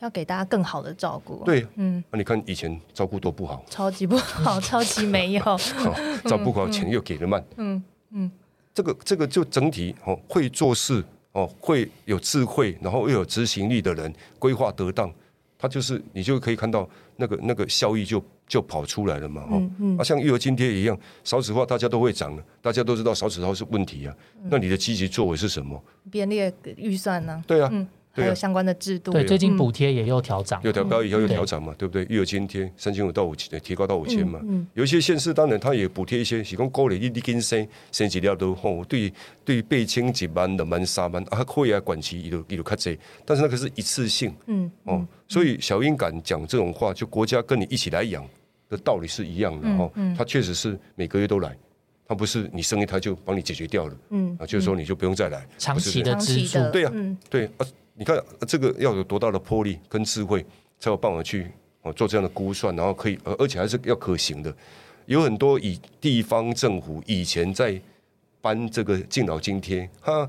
[0.00, 5.42] 要给大家更好的照顾。，对，嗯，那、你看以前照顾多不好，超级不好， 超级没有。
[5.44, 5.60] 哦、
[6.24, 8.30] 照顾好钱又给的慢，嗯嗯
[8.74, 15.10] 这个这个就整体哦，会做事哦，会有智慧，然后又有执行力的人，规划得当，
[15.58, 19.98] 他就是你就可以看到那个那个效益就就跑出来了嘛，哦，嗯嗯。
[19.98, 24.48] 啊，像育儿津贴一样，少子化大家都会涨了，大家都知道少子化是问题啊，嗯。
[24.50, 25.82] 那你的积极作为是什么？
[26.10, 27.42] 编列预算呢？
[27.46, 27.88] 对啊，嗯，对啊
[28.22, 29.12] 还有相关的制度。
[29.12, 29.56] 对，最近嗯。
[29.56, 32.06] 补贴也又调涨，又调高以后又对调涨嘛，对不对？
[32.10, 34.40] 又有津贴三千五到五千，提高到五千嘛。
[34.42, 39.12] 嗯有一些县市当然它也补贴一些，是讲鼓励你你紧生生一了都吼，对
[39.44, 44.34] 对八千一万两万三万啊，会啊管期伊就伊就较济，但是那个是一次性。
[44.46, 48.24] 嗯哦，所以小英敢讲这种话，就国家跟你一起来养
[48.68, 49.90] 的道理是一样的哦。
[50.16, 51.56] 他确实是每个月都来，
[52.06, 54.36] 他不是你生一胎就帮你解决掉了嗯。
[54.38, 57.16] 啊，就是说你就不用再来，长期的支出，对啊嗯。
[57.30, 60.44] 对啊，你看、啊、这个要有多大的魄力跟智慧，
[60.78, 61.46] 才有办法去
[61.82, 64.54] 哦做这样的估算，然后可以，呃而且还是要可行的。
[65.06, 67.80] 有很多以地方政府以前在
[68.40, 70.28] 颁这个敬老津贴，哈，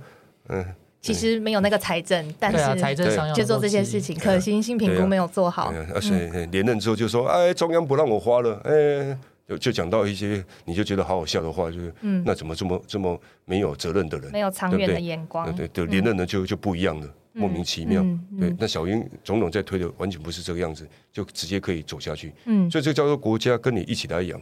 [0.50, 0.66] 嗯、
[1.02, 2.58] 其实没有那个财政，但是
[2.96, 5.74] 政上要就做这些事情，可行性评估没有做好。
[5.94, 15.46] 而且连任之后就说，哎，中央不让我花了，哎，就就讲到一些你就觉得好好笑的话，就是嗯，那怎么这么这么没有责任的人，没有长远的眼光。
[15.56, 18.04] 对，对对，连任呢就就不一样了，莫名其妙。
[18.40, 22.34] 对，那小英总统在推的完全不是这个样子，就直接可以走下去。
[22.46, 24.42] 嗯所以这叫做国家跟你一起来养。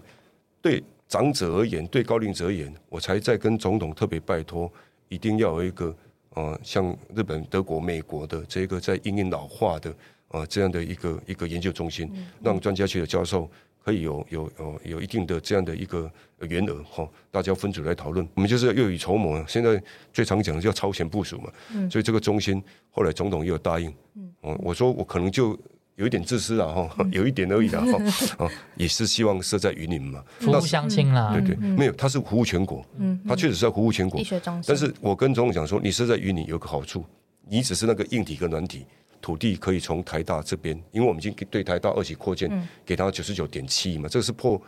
[0.61, 4.71] 对长者而言，对高龄者而言，我才在跟总统特别拜托，
[5.09, 5.95] 一定要有一个
[6.31, 9.95] 呃，像日本、德国、美国的这个在因应老化的
[10.29, 13.49] 呃这样的一个一个研究中心，让专家学者教授
[13.85, 18.27] 可以有有有有一定的这样的一个原额哈，大家分组来讨论。
[18.33, 19.45] 我们就是要未雨绸缪啊。
[19.47, 25.57] 现在最常讲的叫超前部署嘛，嗯所以这个中心后来总统也有答应，嗯，我说我可能就。
[25.97, 27.97] 有一点自私了，哈，有一点而已啦，哈，
[28.45, 37.05] 哦，也是希望设在云林嘛，服务乡亲啦，对对，没有，他是服务全国，嗯他确实是要服务全国医，学中心，但是我跟总统讲说，你设在云林有个好处，
[37.47, 38.85] 你只是那个硬体跟软体，
[39.25, 42.47] 土地可以从台大这边，因为我们已经对台大二期扩建，
[42.85, 44.65] 给他九十九点七亿嘛，这个是破破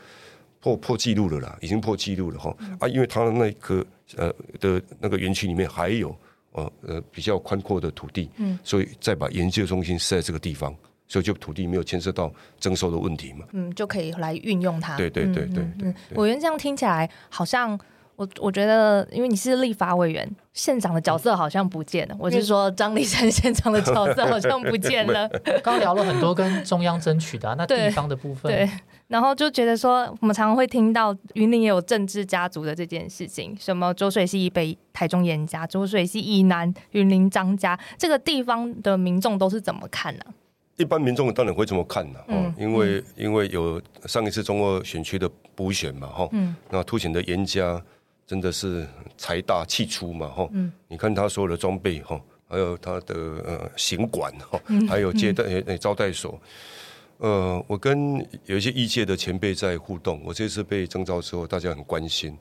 [0.60, 2.58] 破破纪录了啦，已经破纪录了哈。
[2.80, 6.10] 啊，因为它那个呃的那个园区里面还有
[6.54, 10.76] 呃呃比较宽阔的土地，嗯，所以再把研究中心设在这个地方，
[11.08, 14.98] 所以就土地没有牵涉到征收的问题嘛，嗯，就可以来运用它。
[14.98, 17.80] 对对对对对，委员这样听起来好像。
[18.18, 22.16] 我我觉得，因为你是立法委员，县长的角色好像不见了。
[22.18, 25.30] 我是说，张立山县长的角色好像不见了。
[25.64, 28.68] 刚聊了很多跟中央争取的，那地方的部分，对，
[29.08, 40.24] 然后就觉得说，我们常常会听到云林也有政治家族的这件事情，什么浊水溪以北台中严家，浊水溪以南云林张家，这个地方的民众都是怎么看呢？
[40.78, 47.80] 一般民众当然会这么看的，嗯，因为因为有上一次中二选区的补选嘛，哈，嗯，那凸显的严家。
[48.28, 48.86] 真的是
[49.18, 50.50] 财大气粗嘛，哈！
[50.90, 56.40] 你看他所有的装备，哈，还有他的呃行馆，哈，还有接待呃招待所。
[57.20, 62.38] 呃，我跟有一些医界的前辈在互动，我这次被征召之后，大家很关心，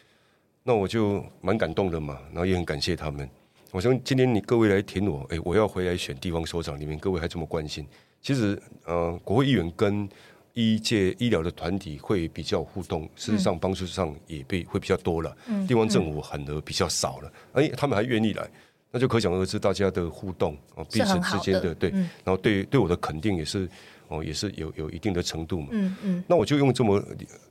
[0.64, 3.26] 那我就蛮感动的嘛，然后也很感谢他们。
[3.70, 7.86] 我想今天你各位来挺我，哎，我要回来选地方首长，里面各位还这么关心。
[8.20, 10.08] 其实，呃，国会议员跟
[10.56, 15.36] 医界医疗的团体会比较互动，事实上帮助上也被会比较多了。
[15.68, 18.48] 地方政府反而比较少了，哎，他们还愿意来，
[18.90, 23.68] 那就可想而知大家的互动哦，彼此之间的对，然后对对我的肯定也是
[24.08, 25.68] 哦，也是有有一定的程度嘛。
[25.72, 27.04] 嗯嗯，那我就用这么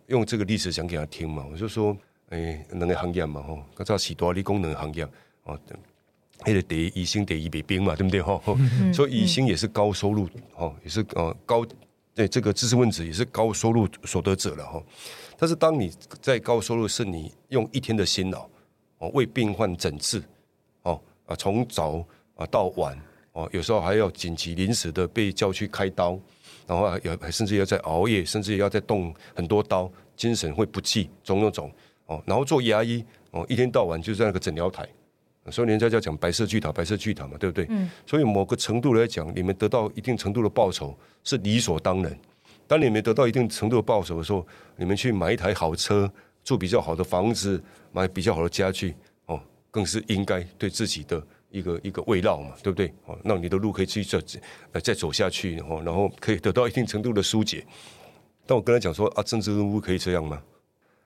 [0.07, 1.95] 用这个例子讲给他听嘛，我就说，
[2.29, 5.07] 哎，能个行业嘛吼，刚才许多理工能行业
[5.43, 5.59] 哦，
[6.43, 8.41] 那个得一星第一北兵嘛，对不对哈？
[8.91, 11.63] 所以一星也是高收入哦，也是呃高。
[12.15, 14.81] 对这个知识分子也是高收入所得者了哈，
[15.37, 18.49] 但是当你在高收入，是你用一天的辛劳
[18.99, 20.23] 哦为病患诊治
[20.83, 22.03] 哦啊从早
[22.35, 22.97] 啊到晚
[23.33, 26.17] 哦有时候还要紧急临时的被叫去开刀，
[26.65, 31.71] 然后有甚至要在熬夜，甚至要在动很多刀，精神会不济，种种种
[32.05, 34.87] 哦，然后做牙医哦一天到晚就在那个诊疗台。
[35.51, 37.67] 所以人家叫讲白色巨塔，白色巨塔嘛，对不对？
[37.69, 37.89] 嗯。
[38.05, 42.17] 所以某个程度来讲，你们得到一定程度的报酬是理所当然。
[42.67, 46.11] 当你们得到一定程度的报酬的时候，你们去买一台好车，
[46.43, 48.95] 住比较好的房子，买比较好的家具，
[49.27, 52.91] 哦，更是应该对自己的一个一个慰劳嘛，对不对？
[53.05, 54.19] 哦，让你的路可以继续走，
[54.71, 57.63] 呃，再走下去，然后然后可以得到一定程度的疏解。
[58.47, 60.41] 但我跟他讲说啊，政治人物可以这样吗？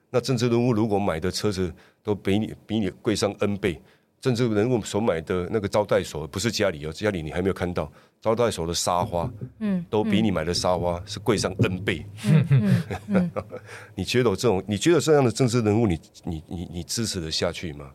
[0.10, 3.82] 那政治人物如果买的车子都比你比你贵上 N 倍。
[4.22, 12.06] 政治人物所买的那个招待所不是家里哦，家里你还没有看到招待所的沙发，嗯，都比你买的沙发是贵上 N 倍。
[13.96, 17.92] 你觉得这种，你觉得这样的政治人物，你你你你支持得下去吗？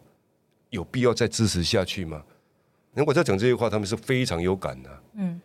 [0.71, 2.23] 有必要再支持下去吗？
[2.95, 5.03] 如果在讲这些话，他们是非常有感的。
[5.17, 5.41] 嗯，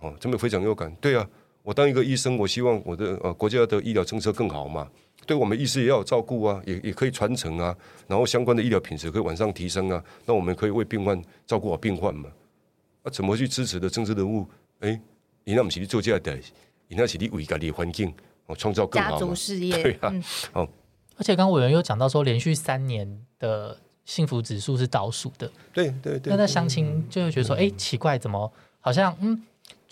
[0.00, 0.90] 哦，他们非常有感。
[1.00, 1.28] 对啊，
[1.62, 4.88] 我当一个医生，我希望我的呃国家的医疗政策更好嘛。
[5.26, 12.28] 对我们医师也要有照顾啊，也也可以传承啊，然后相关的医疗品质可以往上提升啊，那我们可以为病患照顾好病患嘛？
[13.02, 14.46] 啊，怎么去支持的政治人物？
[14.80, 15.00] 哎，
[15.44, 16.36] 你那不是你做这的，
[16.88, 18.12] 你那是你为家的环境
[18.46, 20.12] 哦，创造更好家族事业对啊，
[20.54, 20.68] 哦，
[21.16, 29.40] 而且刚委员又讲到说，连续三年的幸福指数是倒数的，对对对，那那相亲就会觉得说，哎，奇怪，怎么好像嗯？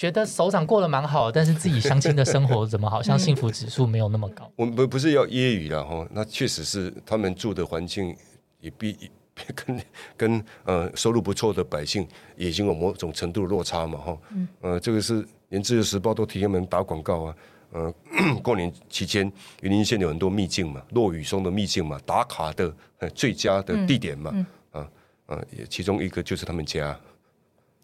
[0.00, 4.50] 觉得首长过得蛮好，但是自己相亲的生活怎么好像幸福指数没有那么高？
[4.56, 8.16] 我们不不是要揶揄了哈，那确实是他们住的环境
[8.60, 8.96] 也比
[9.54, 9.82] 跟
[10.16, 12.08] 跟呃收入不错的百姓
[12.38, 14.18] 已经有某种程度的落差嘛哈。
[14.30, 14.48] 嗯。
[14.62, 17.36] 呃，这个是连自由时报都替他们打广告啊。
[17.72, 17.94] 呃，
[18.42, 22.74] 过年期间云林县有很多秘境嘛，落雨松的秘境嘛，打卡的
[23.14, 24.46] 最佳的地点嘛。
[24.70, 24.88] 啊
[25.26, 26.98] 啊，其中一个就是他们家。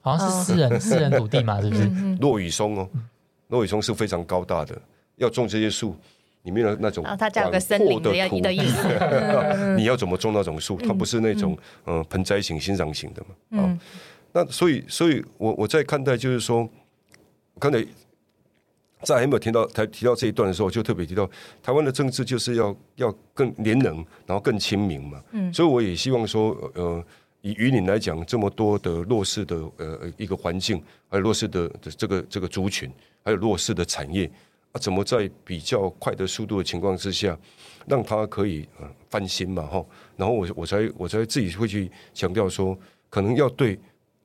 [0.07, 1.91] 好像是私人私人土地嘛，是不是？
[2.21, 2.89] 落雨松哦，
[3.49, 4.81] 落雨松是非常高大的，
[5.17, 5.97] 要种这些树，
[6.45, 8.89] 里面的那种它叫个森林的的意思。
[9.77, 10.77] 你要怎么种那种树？
[10.77, 13.35] 它不是那种嗯盆栽型、欣赏型的嘛。
[13.51, 13.81] 嗯，
[14.33, 16.69] 那所以，所以我我在看待就是说，
[17.59, 17.85] 刚才
[19.03, 21.29] 在还没有听到才提到这一段的时候，就特别提到
[21.61, 25.21] 台湾的政治就是要要更廉能，然后更亲民嘛。
[25.33, 27.05] 嗯，所以我也希望说，呃。
[27.47, 32.91] 以于你来讲，这么多的弱势的呃一个环境，还有弱势的这个这个族群，
[33.23, 34.29] 还有弱势的产业
[34.73, 37.39] 啊，怎么在比较快的速度的情况之下，
[37.87, 39.87] 让它可以呃翻新嘛哈？
[40.17, 42.77] 然后我我才我才自己会去强调说，
[43.09, 43.79] 可能要对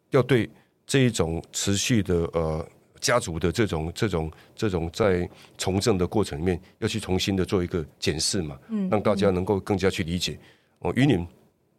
[0.10, 0.50] 要对
[0.88, 2.68] 这一种持续的呃
[3.00, 5.30] 家族的这种这种这种在
[5.60, 10.40] 从政的过程里面，要去重新的做一个检视嘛，嗯，让大家能够更加去理解
[10.80, 11.24] 哦，于你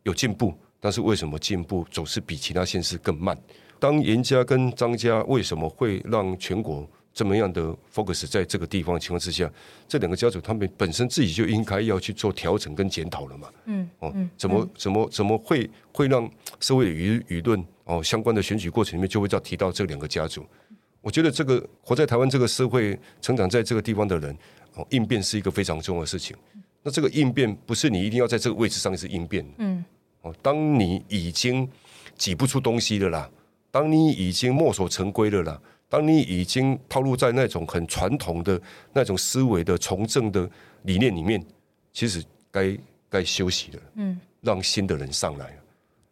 [0.04, 0.54] 有进步。
[0.82, 3.38] 但是为什么进步总是比其他县市更慢？
[3.78, 9.48] 当严家跟张家为什么会让全国这么样的 focus 在这个地方情况之下，
[9.86, 13.48] 这两个家族他们本身自己就应该要去做调整跟检讨了嘛。
[13.66, 16.28] 嗯，哦，怎么怎么怎么会会让
[16.58, 20.44] 社会的舆舆论哦相关的选举过程里面就会要提到这两个家族？
[21.00, 24.36] 我觉得这个活在台湾这个社会、成长在这个地方的人，
[24.74, 26.36] 哦，应变是一个非常重要的事情。
[26.84, 29.84] 那这个应变不是你一定要在这个位置上是应变，嗯，
[30.22, 31.68] 哦，当你已经
[32.16, 33.30] 挤不出东西了啦，
[33.70, 38.60] 当你已经墨守成规了啦，当你已经套路在那种很传统的
[38.92, 40.48] 那种思维的从政的
[40.82, 41.44] 理念里面，
[41.92, 42.76] 其实该
[43.10, 45.58] 该休息了，嗯，让新的人上来，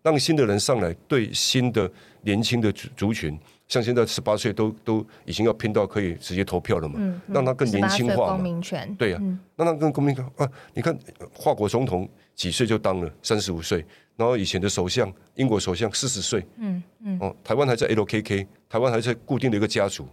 [0.02, 1.90] 让新的人上来，对新的
[2.22, 3.38] 年轻的族族群。
[3.68, 6.96] 像现在十八岁都都已经要拼到可以直接投票了嘛？
[6.98, 9.22] 嗯，让他更年轻化嘛公民权，对呀、
[9.54, 10.52] 让他更公民化啊！
[10.74, 10.98] 你看，
[11.32, 13.84] 华国总统几岁就当了，三十五岁，
[14.16, 20.06] 然后以前的首相，英国首相四十岁，嗯嗯，哦，台湾还在 LKK，台湾还在固定的一个家族。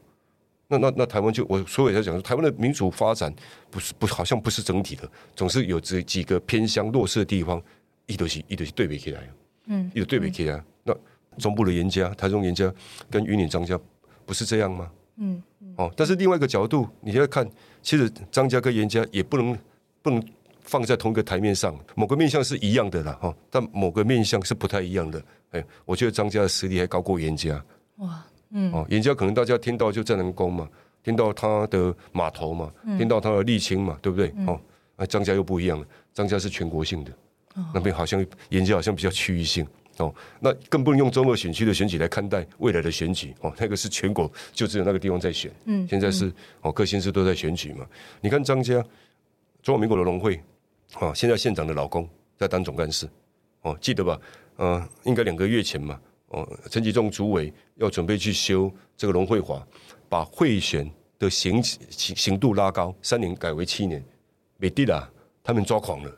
[0.68, 3.34] 那那那台湾就我所以在讲说，台湾的民主发展
[3.72, 7.62] 不是不好像不是整体的，总是有这几个偏乡弱势的地方，
[8.06, 9.30] 一都是一都是对比起来，
[9.68, 10.62] 嗯，一都对比起来。
[10.84, 10.94] 那
[11.38, 12.74] 中部的严家、台中严家
[13.10, 13.80] 跟云林张家
[14.26, 14.92] 不是这样吗？
[15.20, 15.42] 嗯，
[15.78, 17.50] 哦，但是另外一个角度，你要看，
[17.82, 19.58] 其实张家跟严家也不能
[20.02, 20.22] 不能
[20.68, 25.22] 放在同一个台面上，某个面相是一样的啦，哈、但某个面相是不太一样的。
[25.52, 27.64] 哎，我觉得张家的实力还高过严家。
[27.98, 30.70] 哇，嗯，哦，严家可能大家听到就战南宫嘛，
[31.04, 34.32] 听到他的码头嘛，听到他的沥青嘛，对不对？
[34.46, 34.60] 哦，
[34.96, 37.12] 那张家又不一样了，张家是全国性的，
[37.74, 39.66] 那边好像严家好像比较区域性。
[40.00, 47.84] 哦，那更不能用中二选区的选举来看待未来的选举哦，那个是全国就只有那个地方在选，嗯现在是哦各县市都在选举嘛。
[48.22, 48.74] 你看张家，
[49.64, 50.40] 中华民国的农会
[50.94, 52.08] 啊，现在县长的老公
[52.38, 53.08] 在当总干事，
[53.62, 54.20] 哦，记得吧？
[54.56, 59.66] 呃，应该两个月前嘛，哦，陈吉仲主委要准备去修这个农会法，
[60.10, 64.04] 把贿选的刑刑刑度拉高，三年改为七年，
[64.58, 65.12] 美帝啦，
[65.44, 66.18] 他们抓狂了，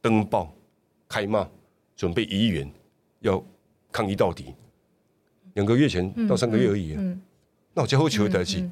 [0.00, 0.52] 登报
[1.08, 1.48] 开骂。
[1.98, 2.72] 准备议员
[3.22, 3.44] 要
[3.90, 4.54] 抗议到底，
[5.54, 7.20] 两个月前到三个月而已、啊，嗯
[7.74, 8.70] 那我家伙球代机，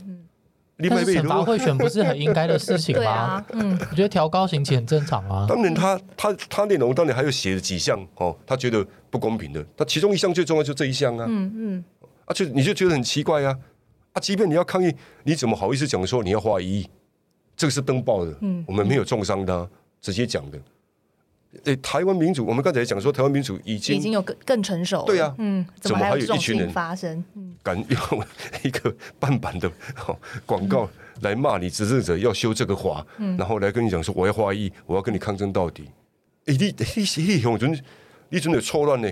[0.78, 5.46] 另但是惩外一如罚贿选不是很应该的事情吗 对啊？，嗯我觉得调高刑期很正常啊。
[5.48, 11.84] 当然他他他内容当然还有写了几项哦，他觉得不公平的，他其中一项最重要就这一项啊，嗯嗯，
[12.26, 13.56] 啊就你就觉得很奇怪啊，
[14.12, 16.90] 啊即便你要抗议，你怎么好意思讲说你要花一亿？
[17.56, 19.66] 这个是登报的，嗯我们没有重伤的啊、
[20.02, 20.58] 直接讲的。
[21.64, 27.24] 诶，台湾民主，我们刚才也讲说，台湾民主已经已经有更更成熟了，对啊嗯，怎么还有一群人情发生？
[27.34, 28.24] 嗯敢用
[28.62, 29.68] 一个半版的
[30.06, 30.88] 哦广告
[31.22, 33.04] 来骂你执政者要修这个法，
[33.36, 35.84] 然后来跟你讲说我要花艺，我要跟你抗争到底。
[36.44, 37.76] 诶，你你你用准
[38.28, 39.10] 你真的错乱呢？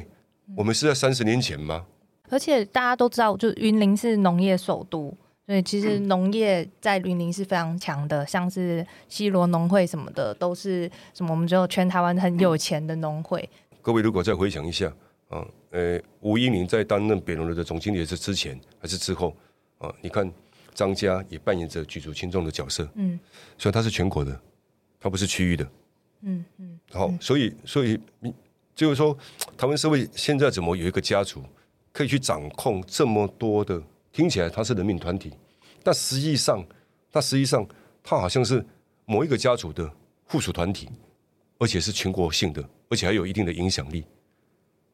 [0.56, 1.84] 我们是在三十年前吗？
[2.30, 5.12] 而且大家都知道，就云林是农业首都，
[5.46, 13.46] 所以其实农业在云林是非常强的，像是西罗农会什么的，都是什么我们只有全台湾很有钱的农会。
[13.82, 14.90] 各位如果再回想一下
[15.28, 19.36] 啊，呃，吴英林在担任北农的总经理是之前还是之后
[19.76, 19.94] 啊？
[20.00, 20.32] 你看
[20.72, 23.20] 张家也扮演着举足轻重的角色，嗯
[23.58, 24.40] 所以他是全国的，
[24.98, 25.68] 他不是区域的。
[26.22, 28.32] 嗯嗯，好，所以所以你
[28.74, 29.14] 就是说，
[29.58, 31.42] 台湾社会现在怎么有一个家族
[31.92, 33.82] 可以去掌控这么多的？
[34.14, 35.32] 听起来它是人民团体，
[35.82, 36.64] 但实际上，
[37.10, 37.66] 它实际上
[38.00, 38.64] 它好像是
[39.06, 39.92] 某一个家族的
[40.26, 40.88] 附属团体，
[41.58, 44.04] 而且是全国性的，而且还有一定的影响力。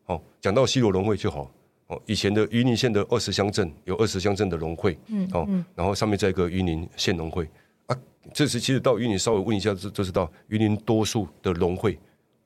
[0.07, 1.53] 哦，讲到西罗农会就好。
[1.89, 7.47] 哦，以前的榆林县的二十乡镇有二十乡镇的农会，嗯哦，然后上面再一个榆林县农会
[7.87, 7.99] 啊，
[8.33, 11.99] 这是其实到榆林稍微问一下就就知道，榆林多数的农会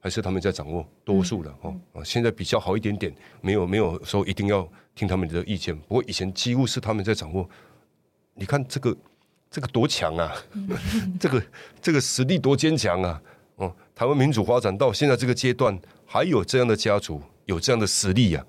[0.05, 7.49] 还是他们在掌握多数了哦啊，现在比较好一点点，没有没有说一定要听他们的意见，不过以前几乎是他们在掌握。
[8.35, 8.95] 你看这个
[9.51, 10.31] 这个多强啊，
[11.19, 11.43] 这个
[11.81, 13.23] 这个实力多坚强啊！
[13.57, 15.75] 哦，台湾民主发展到现在这个阶段，
[16.05, 18.45] 还有这样的家族，有这样的实力啊，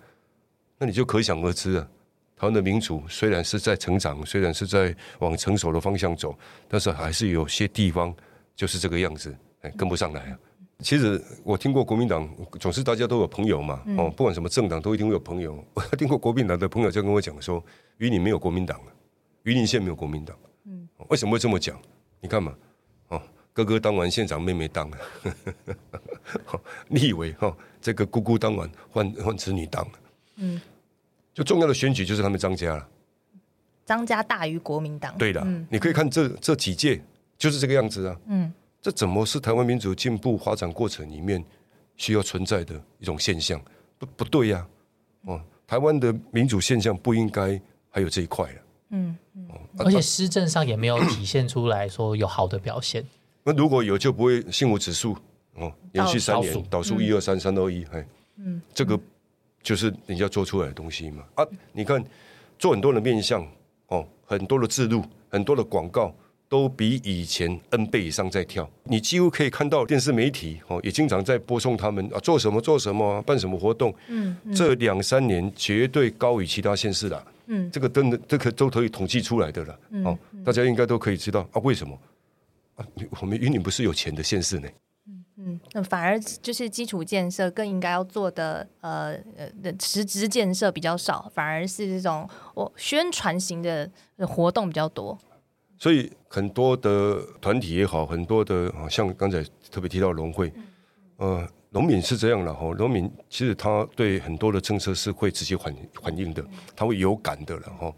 [0.78, 1.88] 那你就可想而知啊。
[2.36, 6.38] 台湾的民主虽然是在成长，虽然是在往成熟的方向走，
[6.68, 8.14] 但是还是有些地方
[8.58, 10.38] 就是这个样子，哎，跟不上来啊。
[10.80, 15.64] 其实我听过国民党，总是大家都有朋友嘛，哦，不管什么政党都一定会有朋友。
[15.74, 17.64] 我听过国民党的朋友就跟我讲说，
[17.98, 18.88] 云林没有国民党啊，
[19.44, 20.38] 云林县没有国民党。
[20.66, 21.80] 嗯，为什么会这么讲？
[22.20, 22.54] 你看嘛，
[23.08, 23.22] 哦，
[23.54, 24.98] 哥哥当完县长，妹妹当了，
[26.90, 29.92] 你以为哈、哦，这个姑姑当完换换子女当了，
[30.38, 30.60] 嗯，
[31.34, 32.88] 就重要的选举就是他们张家了。
[33.86, 35.16] 张家大于国民党。
[35.18, 37.00] 对的，嗯你可以看这这几届
[37.38, 38.20] 就是这个样子啊。
[38.26, 38.52] 嗯，
[38.86, 41.44] 这怎么是台湾民主进步发展过程里面
[41.98, 43.60] 需要存在的一种现象？
[43.98, 44.68] 不不对呀、
[45.24, 47.60] 哦，台湾的民主现象不应该
[47.90, 48.62] 还有这一块了。
[48.92, 53.04] 嗯，嗯而且施政上也没有体现出来说有好的表现。
[53.44, 55.18] 那如果有，就不会幸福指数
[55.56, 59.00] 哦，连续三年倒数一二三三二一，哎，嗯，这个
[59.64, 61.24] 就是人家做出来的东西嘛。
[61.34, 62.06] 啊，你看
[62.60, 63.44] 做很多的面向
[63.88, 66.14] 哦，很多的制度，很多的广告。
[66.48, 73.93] 都比以前 N 倍以上在跳，你几乎可以看到电视媒体哦，也经常在播送他们啊做什么做什么、啊，办什么活动。
[74.08, 77.26] 嗯，这两三年绝对高于其他县市啦。
[77.48, 79.80] 嗯，这个真的这个都可以统计出来的了。
[80.04, 81.98] 哦，大家应该都可以知道啊，为什么
[82.76, 82.86] 啊？
[83.22, 84.70] 我们云林不是有钱的县市呢？
[85.38, 95.18] 嗯，那反而就是基础建设更应该要做的，呃呃的实质建设比较少，反而是这种我宣传型的活动比较多。
[95.78, 100.52] 所以很多的团体也好，很多的像刚才特别提到农会，
[101.18, 106.44] 呃，农民是这样的哈，农民其实他对很多的政策是会直接反反应的，
[106.76, 107.94] 他会有感的了哈。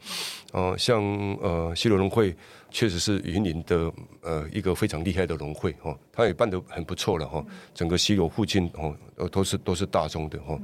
[0.53, 1.03] 呃，像
[1.41, 2.35] 呃西罗农会
[2.71, 7.45] 确实是云林的呃一个非常厉害的农会哈，他也办得很不错了哈。
[7.75, 10.59] 整个西罗附近哦，呃都是都是大众的哈。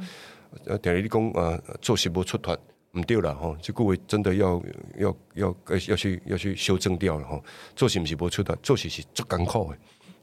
[0.66, 2.58] 呃，等于讲呃做什么出团。
[2.94, 4.62] 唔对了吼，这各位真的要
[4.98, 7.44] 要要要去要去修正掉了吼。
[7.76, 9.78] 做事唔是无出的，做事是足艰苦的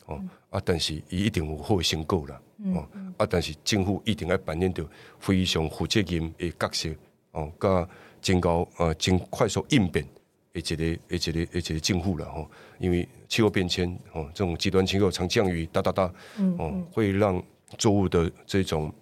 [0.07, 0.23] 哦。
[0.51, 2.41] 啊，但是伊一定有好成果啦。
[2.77, 6.89] 哦，啊，但是政府一定要扮演着非常负责任的角色
[7.33, 7.89] 哦，甲
[8.23, 10.07] 真高呃真快速应变
[10.53, 12.49] 的一个的一个的一个政府了吼。
[12.79, 16.15] 因为气候变迁哦，这种极端气候常降雨哒哒哒
[16.57, 17.43] 哦，会让
[17.77, 18.95] 作物的这种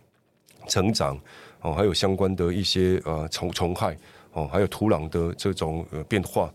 [0.67, 1.21] 成长。
[1.61, 3.97] 哦，还有相关的一些呃虫虫害
[4.33, 6.53] 哦，还有土壤的这种呃变化，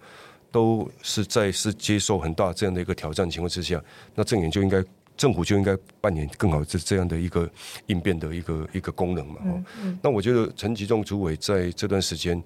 [0.52, 3.82] 都是在是接受很大这样的一个挑战情况之下，
[4.16, 4.84] 那政府就应该
[5.16, 7.50] 政府就应该扮演更好这这样的一个
[7.88, 9.40] 应变的一个一个功能嘛。
[9.46, 9.64] 哦，
[10.02, 12.42] 那我觉得陈吉仲主委在这段时间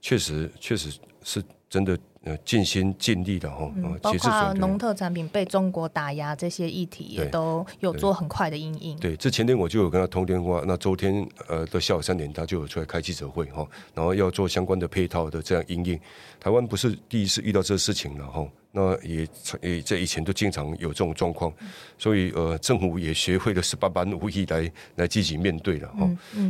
[0.00, 1.98] 确实确实是真的。
[2.22, 8.94] 呃，尽心尽力的哈，包括农特产品被中国打压这些议题，也都有做很快的应应。
[8.98, 15.98] 对，这前天我就有跟他通电话，那周天呃的下午三点，他就有出来开记者会哈，然后要做相关的配套的这样应应。
[16.38, 19.26] 台湾不是第一次遇到这事情了哈，那也
[19.62, 21.50] 也在以前都经常有这种状况，
[21.96, 26.06] 所以呃，政府也学会了十八般武艺来来积极面对了哈。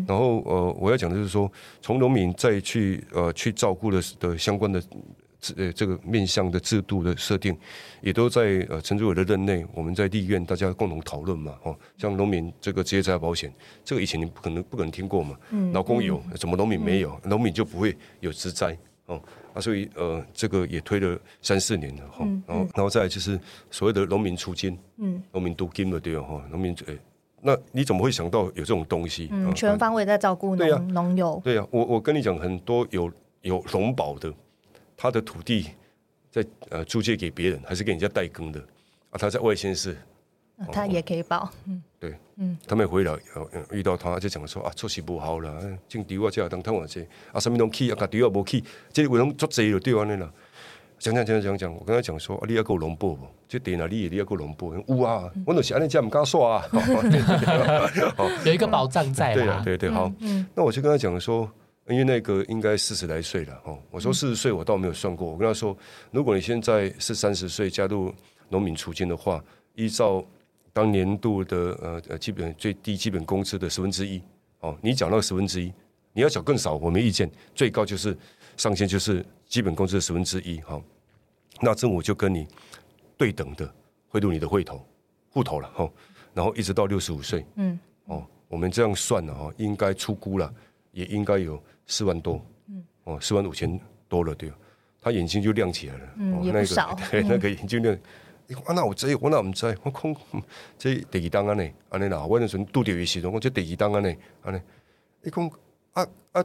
[0.09, 1.49] 然后呃，我要讲的就是说，
[1.81, 4.83] 从农民再去呃去照顾的的相关的。
[5.57, 7.57] 呃，这个面向的制度的设定，
[8.03, 13.53] 也都在呃陈主委的任内，我们在立院大家共同讨论嘛，哦，像农民这个职业灾害保险，
[13.85, 17.19] 这个以前你不可能不可能听过嘛，嗯，劳工有，怎么农民没有？
[17.25, 18.77] 农民就不会有职灾
[19.07, 19.23] 哦，
[19.55, 26.95] 啊，所以呃，这个也推了三四年了哈，然后然后再就是所谓的农民出金，嗯，农民读金了对哈，农民哎，
[27.41, 29.29] 那你怎么会想到有这种东西？
[29.33, 33.11] 嗯，全方位在照顾农农友，对呀，我我跟你讲，很多有
[33.41, 34.31] 有农保的。
[35.03, 35.67] 他的土地
[36.31, 38.61] 在呃租借给别人，还是给人家代耕的
[39.09, 39.17] 啊？
[39.19, 39.97] 他在外县市，
[40.71, 41.51] 他也可以报。
[41.67, 43.17] 嗯，对，嗯，他们回来
[43.71, 47.01] 遇到他就讲说啊，出事不好了，种地我这当贪我这
[47.33, 50.31] 啊，什么拢起啊，地我无起，这为拢做贼了对安尼啦。
[50.99, 53.27] 讲讲讲讲讲，我跟他讲说啊，你要够农保不？
[53.49, 54.75] 这地哪里你要够农保？
[54.75, 56.63] 有啊，我就是安尼讲唔敢说啊。
[58.45, 60.13] 有一个保障在对啊，对对好。
[60.19, 61.51] 嗯那我就跟他讲说。
[61.89, 65.29] 因为那个应该四十来岁了哦，我说四十岁我倒没有算过。
[65.29, 65.77] 我跟他说，
[66.13, 68.15] 如果你现在是三十岁加入
[68.49, 69.43] 农民储金的话，
[69.75, 70.25] 依照
[70.73, 74.23] 当年度的呃呃基本最低基本工资的十分之一
[74.61, 75.73] 哦，你缴那个十分之一，
[76.13, 78.17] 你要缴更少我没意见，最高就是
[78.57, 80.81] 上限就是基本工资的十分之一哈。
[81.61, 82.47] 那政府就跟你
[83.17, 83.69] 对等的
[84.09, 84.87] 汇入你的户头
[85.31, 85.91] 户头了哈，
[86.33, 90.53] 然后一直到六十五岁，嗯哦，我们这样算了哈，应该出估了，
[90.93, 91.63] 也应该有。
[91.93, 94.53] 四万多，嗯，哦，四万五千多了，对。
[95.01, 97.93] 他眼睛就亮起来了，嗯，也不少，对， 那个眼睛亮，
[98.65, 100.15] 啊，那我知，我那唔知，我空，
[100.79, 104.61] 这第二单安尼，安尼啦，我那阵拄着伊时阵，我这第二单安尼，安尼，
[105.23, 105.51] 你讲
[105.95, 106.45] 啊啊，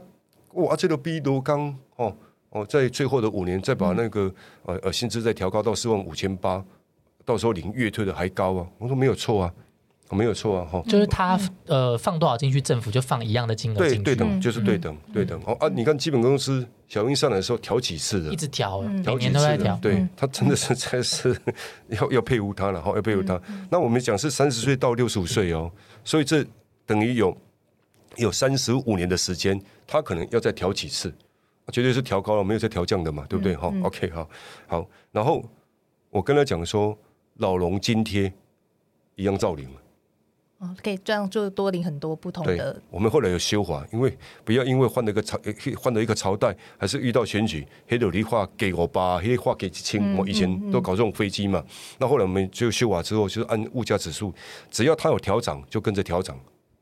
[0.54, 2.16] 哇啊这个比罗刚，哦
[2.50, 4.34] 哦，在最后的五年再把那个
[4.64, 6.64] 呃呃薪资再调高到四万五千八，
[7.24, 9.54] 到时候领月退的还高啊，我说没有错啊。
[10.14, 15.40] 没有错啊，哈，就是他呃放多少进去，政府就放一样的金额进去，对对等，就是对等对等。
[15.44, 19.76] 哦啊，你看基本公司小英上来的时候调几次的，一直调，每年都在调。
[19.82, 21.36] 对他真的是才是
[21.88, 23.40] 要要佩服他了，哈，要佩服他。
[23.68, 25.68] 那我们讲是三十岁到六十五岁哦，
[26.04, 26.46] 所以这
[26.86, 27.36] 等于有
[28.16, 31.12] 有三十五年的时间，他可能要再调几次，
[31.72, 33.56] 绝对是调高了，没有再调降的嘛，对不对？
[33.56, 34.28] 哈，OK，好，
[34.68, 34.86] 好。
[35.10, 35.42] 然后
[36.10, 36.96] 我跟他讲说，
[37.38, 38.32] 老龙津贴
[39.16, 39.68] 一样照领。
[40.58, 51.62] 哦，可以这样就多领很多不同对的，我们后来有修法，因为不要因为换了一个朝，呃 换了一个朝代，还是遇到选举，黑斗梨画给我吧，黑画给清，我以前都搞这种飞机嘛。
[51.98, 54.32] 那后来我们就修法之后，就是按物价指数，
[54.70, 56.38] 只要它有调涨，就跟着调涨。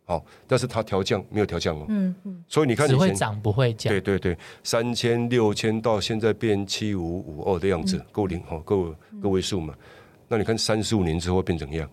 [0.06, 1.86] 好，但是它调降没有调降哦。
[1.88, 4.00] 嗯嗯，所以你看以前，只会涨不会降对。
[4.00, 9.74] 对对，三千六千到现在变七五五二的样子，够零哈，够个位数嘛。
[10.28, 11.90] 那你看三十五年之后变怎样？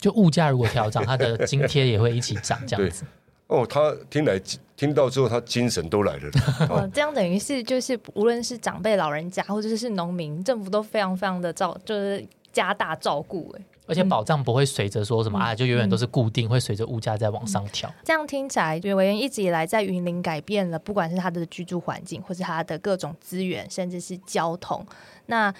[0.00, 3.04] 就物价如果调涨，它的津贴也会一起涨，这样子。
[3.46, 4.40] 哦，他听来
[4.76, 6.30] 听到之后，他精神都来了。
[6.70, 13.52] 哦，这样等于是就是无论是长辈老人家或者是农民，政府都非常非常的照，就是加大照顾。
[13.58, 17.92] 哎，而且保障不会随着说什么啊，就永远都是固定，会随着物价在往上调。
[18.04, 24.86] 这样听起来，委员一直以来在云林改变了，不管是他的居住环境，或是他的各种资源，甚至是交通。
[25.26, 25.52] 那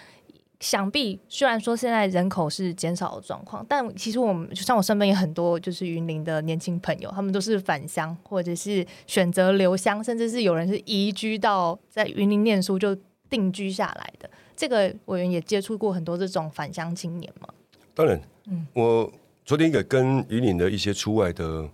[0.61, 12.95] 想必虽然说现在人口是减少的状况，但其实我们就像我身边有很多就是云林的年轻朋友，他们都是返乡，或者是选择留乡，甚至是有人是移居到在云林念书就
[13.29, 14.31] 定居下来的。
[14.55, 17.49] 这个委员也接触过很多这种返乡青年嘛。
[17.95, 19.11] 当然，嗯我
[19.47, 21.67] 昨天也跟云林的一些出外的，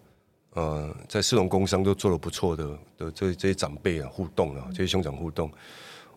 [0.54, 2.64] 呃，在市农工商都做的不错的
[2.96, 5.50] 的这这些长辈啊互动啊，这些兄长互动，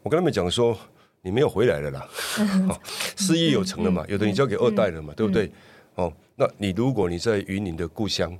[0.03, 0.77] 我跟他们讲说，
[1.21, 2.07] 你没有回来了啦，
[2.69, 2.79] 哦
[3.15, 5.51] 事业有成了嘛，有的你交给二代了嘛，对不对？
[5.95, 8.37] 哦，那你如果你在云岭的故乡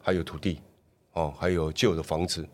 [0.00, 0.60] 还有土地，
[1.12, 2.46] 哦，还有旧的房子，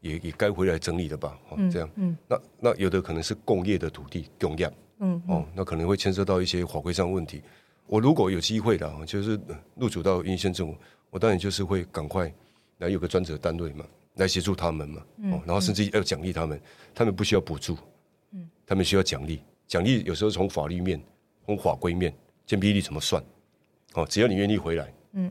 [0.00, 1.38] 也也该回来整理了吧？
[1.50, 7.42] 哦，这样，嗯那那有的可能是工业的土地供业，嗯哦，那可能会牵涉到一些法规上的问题。
[7.86, 10.76] 我如果有机会的啊，就是呃入主到云县政府，
[11.10, 12.32] 我当然就是会赶快
[12.78, 13.84] 来有个专责单位嘛，
[14.14, 15.02] 来协助他们嘛，
[15.32, 16.58] 哦，然后甚至要奖励他们，
[16.94, 17.78] 他们不需要补助，嗯，
[18.72, 20.98] 他们需要奖励，奖励有时候从法律面、
[21.44, 22.10] 从法规面，
[22.46, 23.22] 建蔽率怎么算？
[23.92, 25.30] 哦，只要你愿意回来，嗯，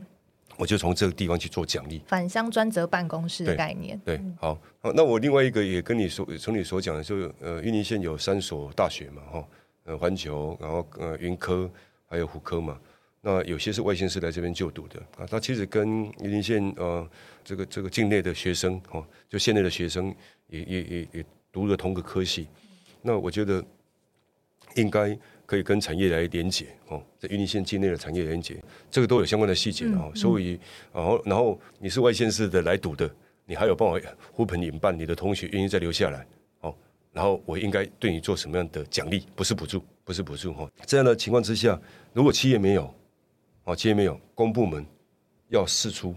[0.56, 2.00] 我就从这个地方去做奖励。
[2.06, 4.00] 返乡专责办公室的概念。
[4.04, 9.48] 对，好，好，那我另外一个也跟你说，从你所讲的，就呃，云林县有三所大学嘛，哈，
[9.86, 11.68] 呃，环球，然后呃，云科，
[12.06, 12.78] 还有虎科嘛。
[13.22, 17.04] 那有些是外县市来这边就读的啊，他其实跟云林县呃
[17.42, 20.14] 这个这个境内的学生哦，就县内的学生
[20.46, 22.46] 也也也也读了同个科系。
[23.02, 23.62] 那我觉得
[24.76, 28.56] 应该可以跟产业来连接哦，在云林县境内的产业连接，
[28.90, 30.10] 这个都有相关的细节的哦。
[30.14, 30.58] 所以，
[30.92, 33.10] 然后然后你是外县市的来读的，
[33.44, 33.98] 你还有办法
[34.32, 36.26] 呼朋引伴，你的同学愿意再留下来
[36.60, 36.74] 哦。
[37.12, 39.26] 然后我应该对你做什么样的奖励？
[39.34, 40.70] 不是补助，不是补助哈。
[40.86, 41.78] 这样的情况之下，
[42.14, 42.94] 如果企业没有
[43.64, 44.86] 哦，企业没有，公部门
[45.48, 46.14] 要释出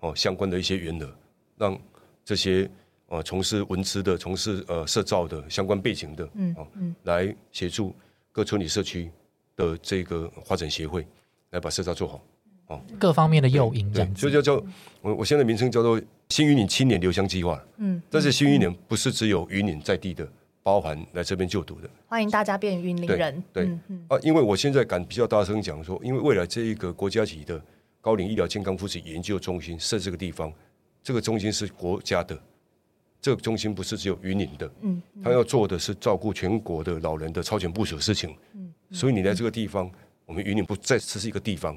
[0.00, 1.16] 哦相关的一些原额，
[1.56, 1.80] 让
[2.24, 2.68] 这些
[3.14, 6.66] 呃从事文资的、从事呃社造的相关背景的，嗯哦，
[7.04, 7.94] 来协助
[8.32, 9.08] 各村里社区
[9.54, 11.06] 的这个发展协会
[11.50, 12.20] 来把社造做好。
[12.66, 14.54] 哦各方面的诱因这对样，子所以叫叫
[15.02, 16.00] 我我现在名称叫做
[16.30, 17.62] 新云岭青年留乡计划。
[17.76, 20.26] 嗯，但是新云岭不是只有云岭在地的，
[20.62, 21.88] 包含来这边就读的。
[22.08, 23.44] 欢迎大家变云林对人。
[23.52, 23.64] 对
[24.08, 27.62] 啊，因为我现在敢比较大声讲说，因为未来这一个国家级的
[28.00, 30.52] 高龄医疗健康福祉研究中心设这个地方，
[31.02, 32.36] 这个中心是国家的，
[33.24, 39.90] 这个中心不是只有云林的，嗯，他要做的是照顾全国的老人的超前部署的事情，嗯，所以你来这个地方，
[40.26, 41.74] 我们云林不再只是一个地方，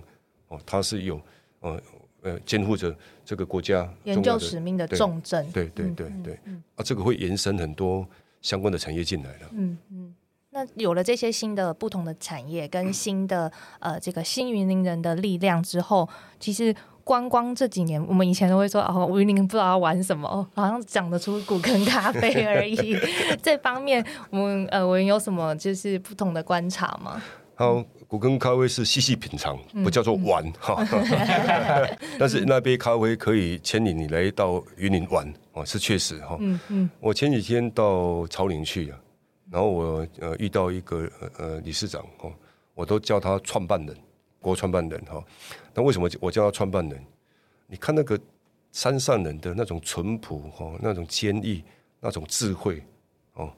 [0.49, 1.21] 哦，它是有
[1.61, 1.81] 呃
[2.21, 2.93] 呃肩负着
[3.23, 5.49] 这个国家研究使命的重症。
[5.53, 6.33] 对对对对，
[6.75, 8.05] 啊，这个会延伸很多
[8.41, 9.47] 相关的产业进来了。
[9.53, 10.13] 嗯嗯。
[10.49, 16.09] 那有了这些新的不同的产业跟新的呃这个新云林人的力量之后，
[16.41, 16.75] 其实
[17.08, 22.97] 观光这几年，我们以前都会说哦，云林不知道要玩什么，哦好像讲得出古坑咖啡而已。
[23.41, 27.24] 这方面，我们呃，我们有什么就是不同的观察吗？
[27.55, 30.86] 好，古根咖啡是细细品尝，不叫做玩哈。
[32.20, 36.36] 但是那杯咖啡可以牵引你来到云林玩哦，是确实哈。
[36.41, 38.99] 嗯嗯我前几天到草岭去啊，
[39.49, 42.32] 然后我呃遇到一个呃呃理事长哦，
[42.76, 43.95] 我都叫他创办人，
[44.41, 45.24] 国创办人哈。
[45.78, 46.99] 那为什么我叫他创办人？
[47.67, 48.19] 你看那个
[48.71, 51.63] 山上人的那种淳朴哈，那种坚毅，
[51.99, 52.84] 那种智慧
[53.36, 53.53] 哦。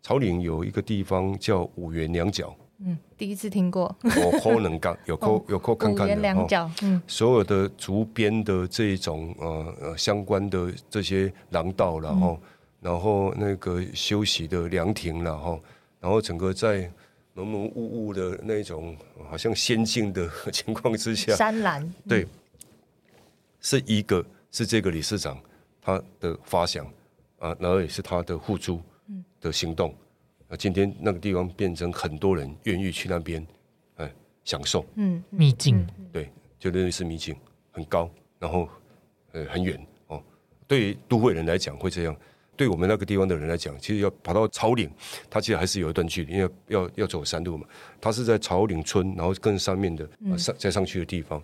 [0.00, 6.22] 草岭有一个地方叫五元两角，嗯，第一次听过我可能干有空有空看五元看。
[6.22, 6.70] 两角。
[6.82, 12.38] 嗯所有的竹编的这种呃呃相关的这些廊道，然后、
[12.80, 15.60] 然后那个休息的凉亭，然后
[15.98, 16.88] 然后整个在
[17.34, 18.96] 蒙蒙雾雾的那种
[19.28, 21.92] 好像仙境的 情况之下，山岚。
[22.08, 22.26] 对，
[23.60, 25.38] 是一个是这个理事长
[25.80, 26.86] 他的发想
[27.38, 28.80] 啊，然后也是他的付诸
[29.40, 29.92] 的行动。
[30.48, 33.44] 啊，今天那个地方变成很多人愿意去那边，
[33.96, 34.10] 哎，
[34.44, 37.34] 享受，嗯秘境，对，就认为是秘境。
[37.72, 38.08] 很高，
[38.38, 38.68] 然后
[39.32, 40.22] 呃很远哦。
[40.68, 42.16] 对于都会人来讲会这样，
[42.56, 44.90] 对我们那个地方的人来讲，其实要跑到草岭，
[45.28, 47.66] 它其实还是有一段距离，因为要要走山路嘛。
[48.00, 51.42] 它是在草岭村，然后更上面的上再上去的地方。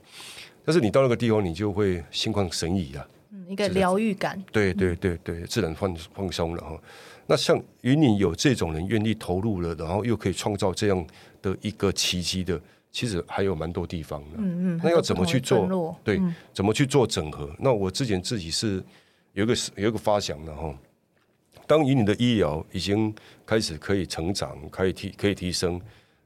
[0.65, 4.41] 但是你到那个地方，你就会心旷神怡啊，嗯，一个疗愈感。
[4.53, 6.81] 对对对对，自然放放松了哈。
[7.27, 11.07] 那像云岭有这种人愿意投入了，然后又可以创造这样
[11.41, 12.61] 的一个奇迹的，
[12.93, 14.37] 其实还有蛮多地方的。
[14.37, 15.97] 嗯嗯，那要怎么去做？
[16.05, 16.21] 对，
[16.53, 17.51] 怎么去做整合？
[17.59, 18.83] 那我之前自己是
[19.33, 20.73] 有一个有一个发想的哈。
[21.71, 23.14] 当以你的医疗已经
[23.47, 25.81] 开始可以成长，可以提可以提升，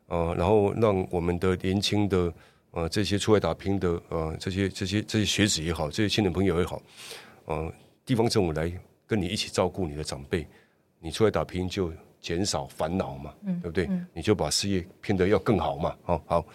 [0.07, 2.33] 呃，然后让我们的年轻的
[2.71, 6.81] 呃这些出来打拼的呃这些这些这些学子也好，这些亲人朋友也好，
[7.45, 7.71] 呃，
[8.07, 8.73] 地方政府来
[9.07, 10.47] 跟你一起照顾你的长辈，
[10.99, 11.93] 你出来打拼就
[12.23, 13.87] 减少烦恼嘛，对不对？
[14.15, 16.47] 你就把事业拼得要更好嘛，哦好，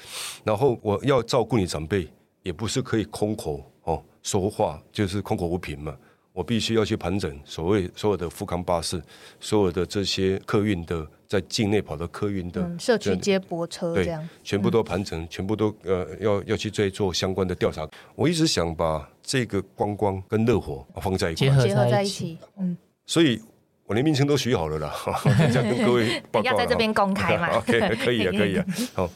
[0.44, 2.08] 然后我要照顾你长辈，
[2.42, 5.96] 也不是可以空口哦说话，就是空口无凭嘛。
[6.34, 9.02] 我必须要去盘整所谓所有的富康巴士，
[9.40, 17.88] 所有的这些客运的在境内跑的客运的嗯，社区接驳车这对样。，全部都盘成，全部都呃要要去再做相关的调查。
[18.16, 23.42] 我一直想把这个观光跟热火放在一块，结合在在一一起，嗯，所以
[23.86, 24.94] 我连名称都取好了啦，
[25.52, 27.50] 这样跟各位报告要在这边公开嘛。
[27.60, 28.66] OK，可以啊，可以啊。
[28.94, 29.10] 好，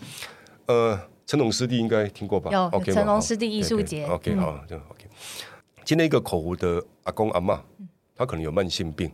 [0.66, 2.52] 呃，成龙师弟应该听过吧？
[2.52, 4.06] 有成龙师弟艺术节。
[4.06, 4.40] OK，嗯。
[4.40, 5.06] 好，这样 OK。
[5.94, 7.64] 今天一个口湖的阿公阿妈，
[8.16, 9.12] 他可能有慢性病，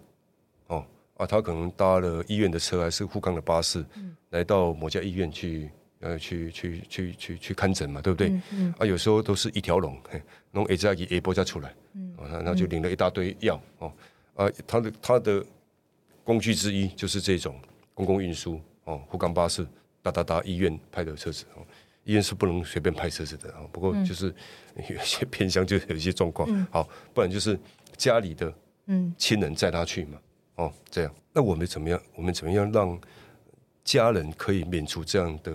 [0.68, 0.82] 哦
[1.18, 3.86] 啊，他可能搭了医院的车还是富康的巴士，
[4.30, 5.70] 来到某家医院去
[6.00, 8.30] 呃去去去去去看诊嘛，对不对？
[8.30, 8.74] 嗯嗯。
[8.78, 13.92] 啊，有时候都是一条龙，嘿，弄一只一波再出来，嗯，那那就领了一大堆药哦，
[14.36, 15.46] 啊，他的他的
[16.24, 17.60] 工具之一就是这种
[17.94, 19.68] 公共运输哦，富康巴士
[20.02, 21.62] 哒哒哒医院派的车子哦，
[22.10, 24.34] 医院是不能随便拍车子的啊，不过就是
[24.90, 27.58] 有一些偏乡就有一些状况，好，不然就是
[27.96, 28.52] 家里的
[28.88, 30.18] 嗯亲人载他去嘛，
[30.56, 32.02] 哦，这样，那我们怎么样？
[32.16, 33.00] 我们怎么样让
[33.84, 35.52] 家人可以免除这样的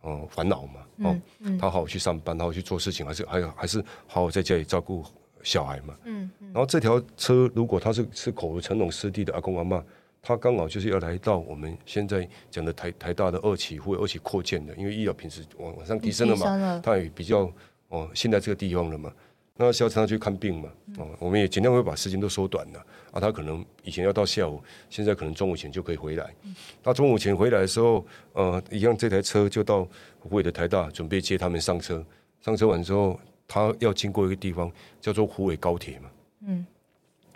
[0.00, 0.80] 哦烦恼嘛？
[1.08, 1.20] 哦，
[1.60, 5.04] 他好好去上班，好好去做事情，还是还有还是好好在家里照顾
[5.44, 5.96] 小孩嘛？
[6.04, 9.84] 嗯然后这条车如果他是是口如成龙师弟的阿公阿妈，
[10.24, 17.52] 他刚好就是要来到我们现在讲的台台大的二期或二期扩建的，因为医疗品质往往上提升了嘛，他也比较
[17.88, 19.12] 哦现在这个地方了嘛。
[19.56, 20.68] 那是要常常去看病嘛，
[20.98, 23.20] 哦，我们也尽量会把时间都缩短了啊。
[23.20, 24.60] 他可能以前要到下午，
[24.90, 26.34] 现在可能中午前就可以回来。
[26.82, 29.86] 他中午前回来的时候，呃，一样这台车就到
[30.18, 32.04] 湖北的台大准备接他们上车。
[32.40, 33.16] 上车完之后，
[33.46, 34.68] 他要经过一个地方
[35.00, 36.10] 叫做湖北高铁嘛。
[36.48, 36.66] 嗯，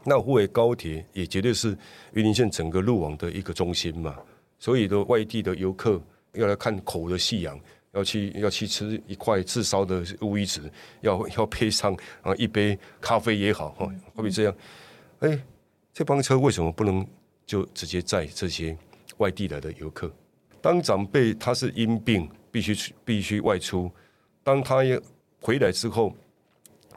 [0.04, 1.76] 那湖北高铁也绝对是
[2.12, 4.16] 云林县整个路网的一个中心嘛，
[4.58, 6.00] 所以的外地的游客
[6.32, 7.58] 要来看口的夕阳，
[7.92, 10.70] 要去要去吃一块自烧的乌鱼子，
[11.00, 14.54] 要要配上啊一杯咖啡也好，哈，会比这样，
[15.20, 15.38] 哎，
[15.92, 17.06] 这帮车为什么不能
[17.44, 18.76] 就直接载这些
[19.18, 20.10] 外地来的游客？
[20.60, 23.90] 当长辈他是因病必须去必须外出，
[24.42, 25.00] 当他要
[25.40, 26.14] 回来之后，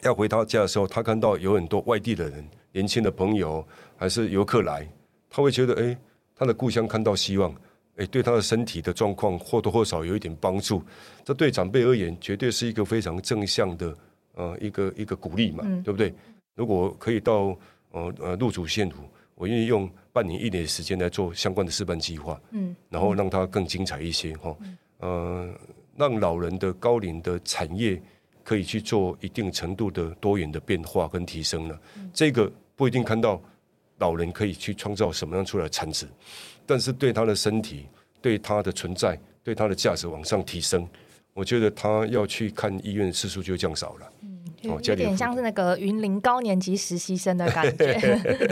[0.04, 3.66] 要回他家的时候，他看到有很多外地的人，年轻的朋友
[3.96, 4.88] 还是游客来，
[5.30, 5.98] 他会觉得，哎，
[6.36, 7.54] 他的故乡看到希望，
[7.98, 10.82] 哎，对他的身体的状况或多或少有一点帮助。
[11.24, 13.98] 这对长辈而言，绝对是一个非常正向的，
[14.36, 16.14] 呃，一个一个鼓励嘛，对不对？
[16.56, 17.58] 如果可以到
[17.92, 19.04] 呃呃入主县府，
[19.36, 24.56] 我愿意用半年一年的时间来做相关的示范计划，嗯，然后让它更精彩一些哈，
[25.00, 25.50] 呃，
[25.96, 28.02] 让老人的高龄的产业
[28.44, 31.80] 可以去做一定程度的多元的变化跟提升了。
[32.14, 33.42] 这个不一定看到
[34.00, 36.08] 老人可以去创造什么样出来的产值，
[36.66, 37.86] 但是对他的身体、
[38.22, 40.88] 对他的存在、对他的价值往上提升，
[41.34, 44.12] 我觉得他要去看医院的次数就降少了。
[44.62, 47.94] 有有哦有点像是那个云林高年级实习生的感觉，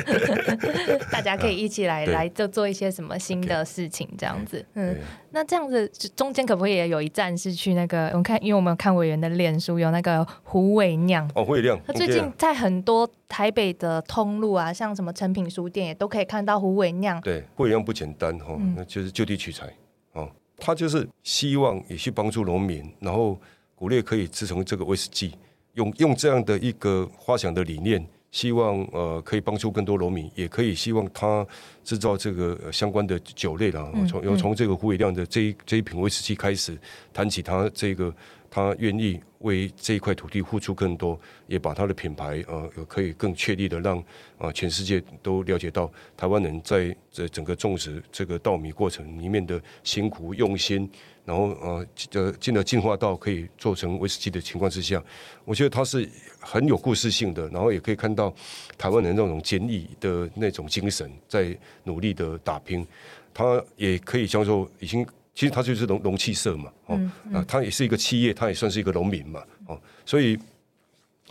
[1.11, 4.65] 大家可以一起来对来就做一些什么新的事情，这样子。
[4.73, 4.95] 嗯，
[5.31, 8.07] 那这样子中间可不可以也有一站是去那个？
[8.09, 11.29] 我们看，因为我们有看委员的脸书有那个胡伟酿。
[11.35, 17.19] 哦，胡伟亮，他最近啊在很多台北的通路啊，像什么成品书店，也都可以看到胡伟酿。
[17.21, 19.67] 对，会亮不简单哈、嗯那就是就地取材
[20.13, 20.29] 哦。
[20.57, 23.39] 他就是希望也去帮助农民，然后
[23.75, 25.33] 鼓励可以制成这个威士忌，
[25.79, 31.45] 用用这样的一个花想的理念，希望呃可以帮助更多农民，也可以希望他
[31.85, 33.89] 制造这个、呃相关的酒类啦。
[33.95, 36.77] 嗯从由从这个胡伟亮的这一这一品威士忌开始
[37.13, 38.13] 谈起，他这个
[38.49, 44.03] 他愿意为这一块土地付出更多，也把他的品牌呃可以更确立的让
[44.37, 50.89] 啊全世界都了解到台湾人在这整个种植这个稻米过程里面的辛苦用心，
[51.25, 55.01] 然后呃呃进而进化到可以做成威士忌的情况之下，
[55.45, 58.33] 我觉得它是很有故事性的，然后也可以看到
[58.77, 62.85] 台湾人那种坚毅的那种精神，在努力的打拼。
[63.31, 65.05] 它也可以叫做已经，
[65.39, 70.37] 其实它就是农农气社嘛，哦，啊，它也是一个企业，它也算是一个农民嘛，哦，所以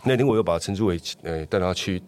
[0.03, 2.01] 那天我又把陈志伟呃带他去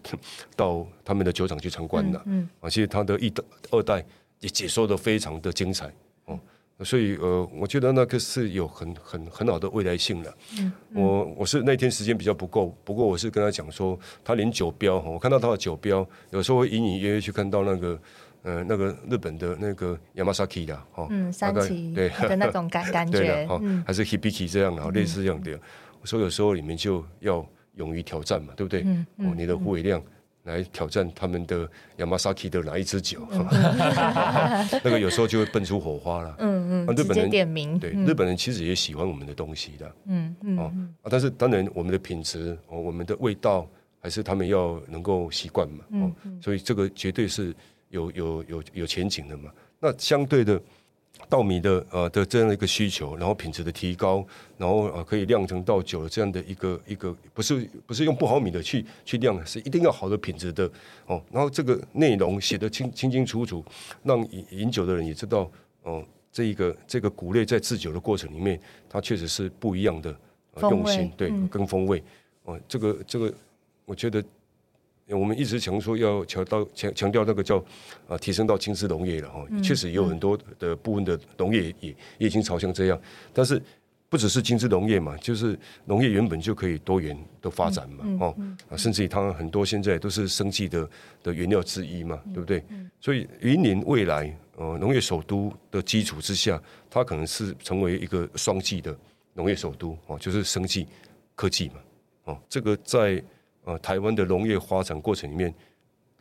[0.56, 3.40] 到他们的酒厂去参观了，嗯，啊，其实他的一代
[3.70, 4.04] 二代
[4.40, 5.88] 也解说的非常的精彩，
[6.24, 6.36] 哦，
[6.80, 10.34] 所以呃，我觉得那个是有很很很好的未来性的。
[10.58, 17.96] 嗯，我我是那天时间比较不够，不过我是跟他讲说，他连酒标，我看到他的酒标，有时候会隐隐约约去看到那个。
[18.42, 25.58] 呃，那个日本的那个 Yamazaki 的哦，嗯，三崎对的那种感 感觉，哦，还是 Hibiki 这样的，类似这样的。
[26.04, 28.82] 所以有时候你们就要勇于挑战嘛，对不对？
[28.84, 30.02] 嗯哦，你的胡伟亮
[30.42, 33.24] 来挑战他们的 Yamazaki 的哪一支酒？
[34.82, 36.34] 那个有时候就会蹦出火花了。
[36.40, 39.94] 嗯嗯，日本人点名，对，日本人其实也喜欢我们的东西的。
[40.06, 40.72] 嗯嗯哦
[41.02, 43.68] 啊，但是当然我们的品质，哦，我们的味道，
[44.00, 45.84] 还是他们要能够习惯嘛。
[45.92, 47.54] 哦，所以这个绝对是。
[47.92, 49.52] 有有有有前景的嘛？
[49.78, 50.60] 那相对的
[51.28, 54.26] 稻米的呃的这样的一个需求，然后品质的提高，
[54.56, 60.68] 然后呃可以酿成到酒的这样的一个一个，不是不是用不好米的去去酿，是一定要好的品质的
[61.06, 61.22] 哦。
[61.30, 63.64] 然后这个内容写的清清清楚楚，
[64.02, 65.50] 让饮饮酒的人也知道
[65.82, 70.16] 哦，这一个这个谷类在制酒的过程里面，它确实是不一样的
[70.62, 72.02] 用心，对，跟风味
[72.44, 72.58] 哦。
[72.66, 73.32] 这个这个，
[73.84, 74.24] 我觉得。
[75.18, 77.62] 我们一直强说要强到强强调那个叫
[78.08, 81.88] 啊提升到精致农业了哈，确实有很多的部分的农业也
[82.18, 83.00] 也已经朝向这样，
[83.32, 83.62] 但是
[84.08, 88.36] 不只是精致农业嘛，就是农业原本就可以多元的发展嘛，哦
[88.68, 90.88] 啊，甚至于它很多现在都是生计的
[91.22, 92.62] 的原料之一嘛，对不对？
[93.00, 98.96] 所以云林未来呃农业首都的基础之下，它可能是成为一个双季的
[99.34, 100.86] 农业首都哦，就是生计
[101.34, 101.74] 科技嘛，
[102.24, 103.22] 哦，这个在。
[103.64, 105.54] 呃，台湾的农业发展过程里面，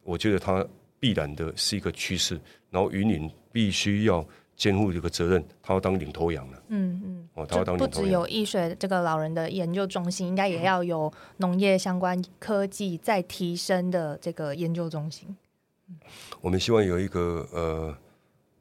[0.04, 0.66] 我觉得它
[1.00, 2.40] 必然的是一个趋势。
[2.70, 4.26] 然后云林必须要
[4.56, 6.64] 肩负这个责任，他要当领头羊了。
[6.68, 7.92] 嗯嗯，哦，他要当领头羊。
[7.92, 15.36] 不只有易水这个老人的研究中心，应该也要有农业相关科技再提升的这个研究中心。
[16.40, 17.98] 我们希望有一个呃，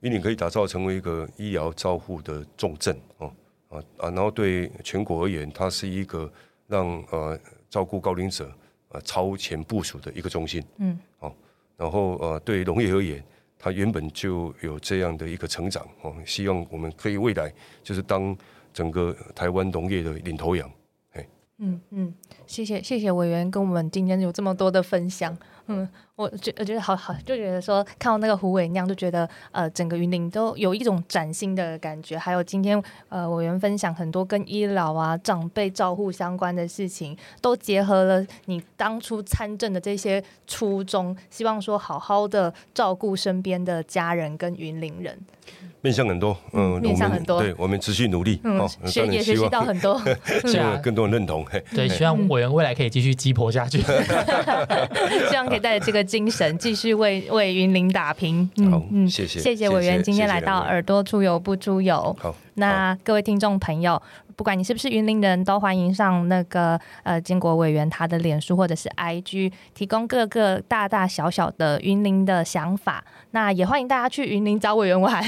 [0.00, 3.32] 云林可以打造成为一个医疗照护的重镇哦
[3.68, 6.32] 啊啊，然后对全国而言，它是一个
[6.66, 8.50] 让呃照顾高龄者。
[8.90, 11.32] 呃，超前部署的一个中心，嗯，哦，
[11.76, 13.22] 然后呃，对农业而言，
[13.56, 17.52] 它原本就有这样的一个成长，哦，希望我们可以未来
[17.84, 18.36] 就是当
[18.72, 20.68] 整个台湾农业的领头羊，
[21.12, 21.26] 哎，
[21.58, 22.14] 嗯嗯，
[22.46, 25.36] 谢谢谢谢委员跟我们今天有这么多的分享，
[25.66, 25.88] 嗯。
[26.16, 32.18] 我觉我觉得好好，就觉得说看到那个胡伟酿，就觉得呃，整个云林都有一种崭新的感觉。
[32.18, 45.18] 还有今天呃，委员分享很多跟医疗啊、长辈照护相关的事情，都结合了你当初参政的这些初衷，希望说好好的照顾身边的家人跟云林人。
[45.82, 49.98] 面向很多，嗯，面向很多，对我们持续努力，嗯，学也学习到很多，
[50.44, 51.42] 希望更多人认同。
[51.74, 53.80] 对，希望委员未来可以继续鸡婆下去，
[55.30, 56.00] 希望可以带着这个。
[56.10, 58.50] 精神继续为为云林打拼。
[58.56, 62.16] 嗯嗯，谢谢谢谢委员今天来到耳朵出游不出游。
[62.18, 64.00] 好，那各位听众朋友，
[64.34, 73.04] 不管你是不是云林人都欢迎上那个呃建国委员他的脸书或者是 IG，提供各个大大小小的云林的想法。
[73.32, 75.22] 那也欢迎大家去云林找委员玩。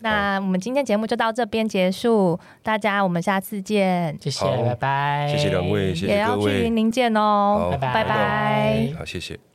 [0.00, 4.16] 那我们今天节目就到这边结束，大家我们下次见。
[4.20, 5.28] 谢谢，拜拜。
[5.28, 8.92] 谢谢两位，谢谢也要去云林见哦，拜拜。
[8.98, 9.53] 好，谢谢。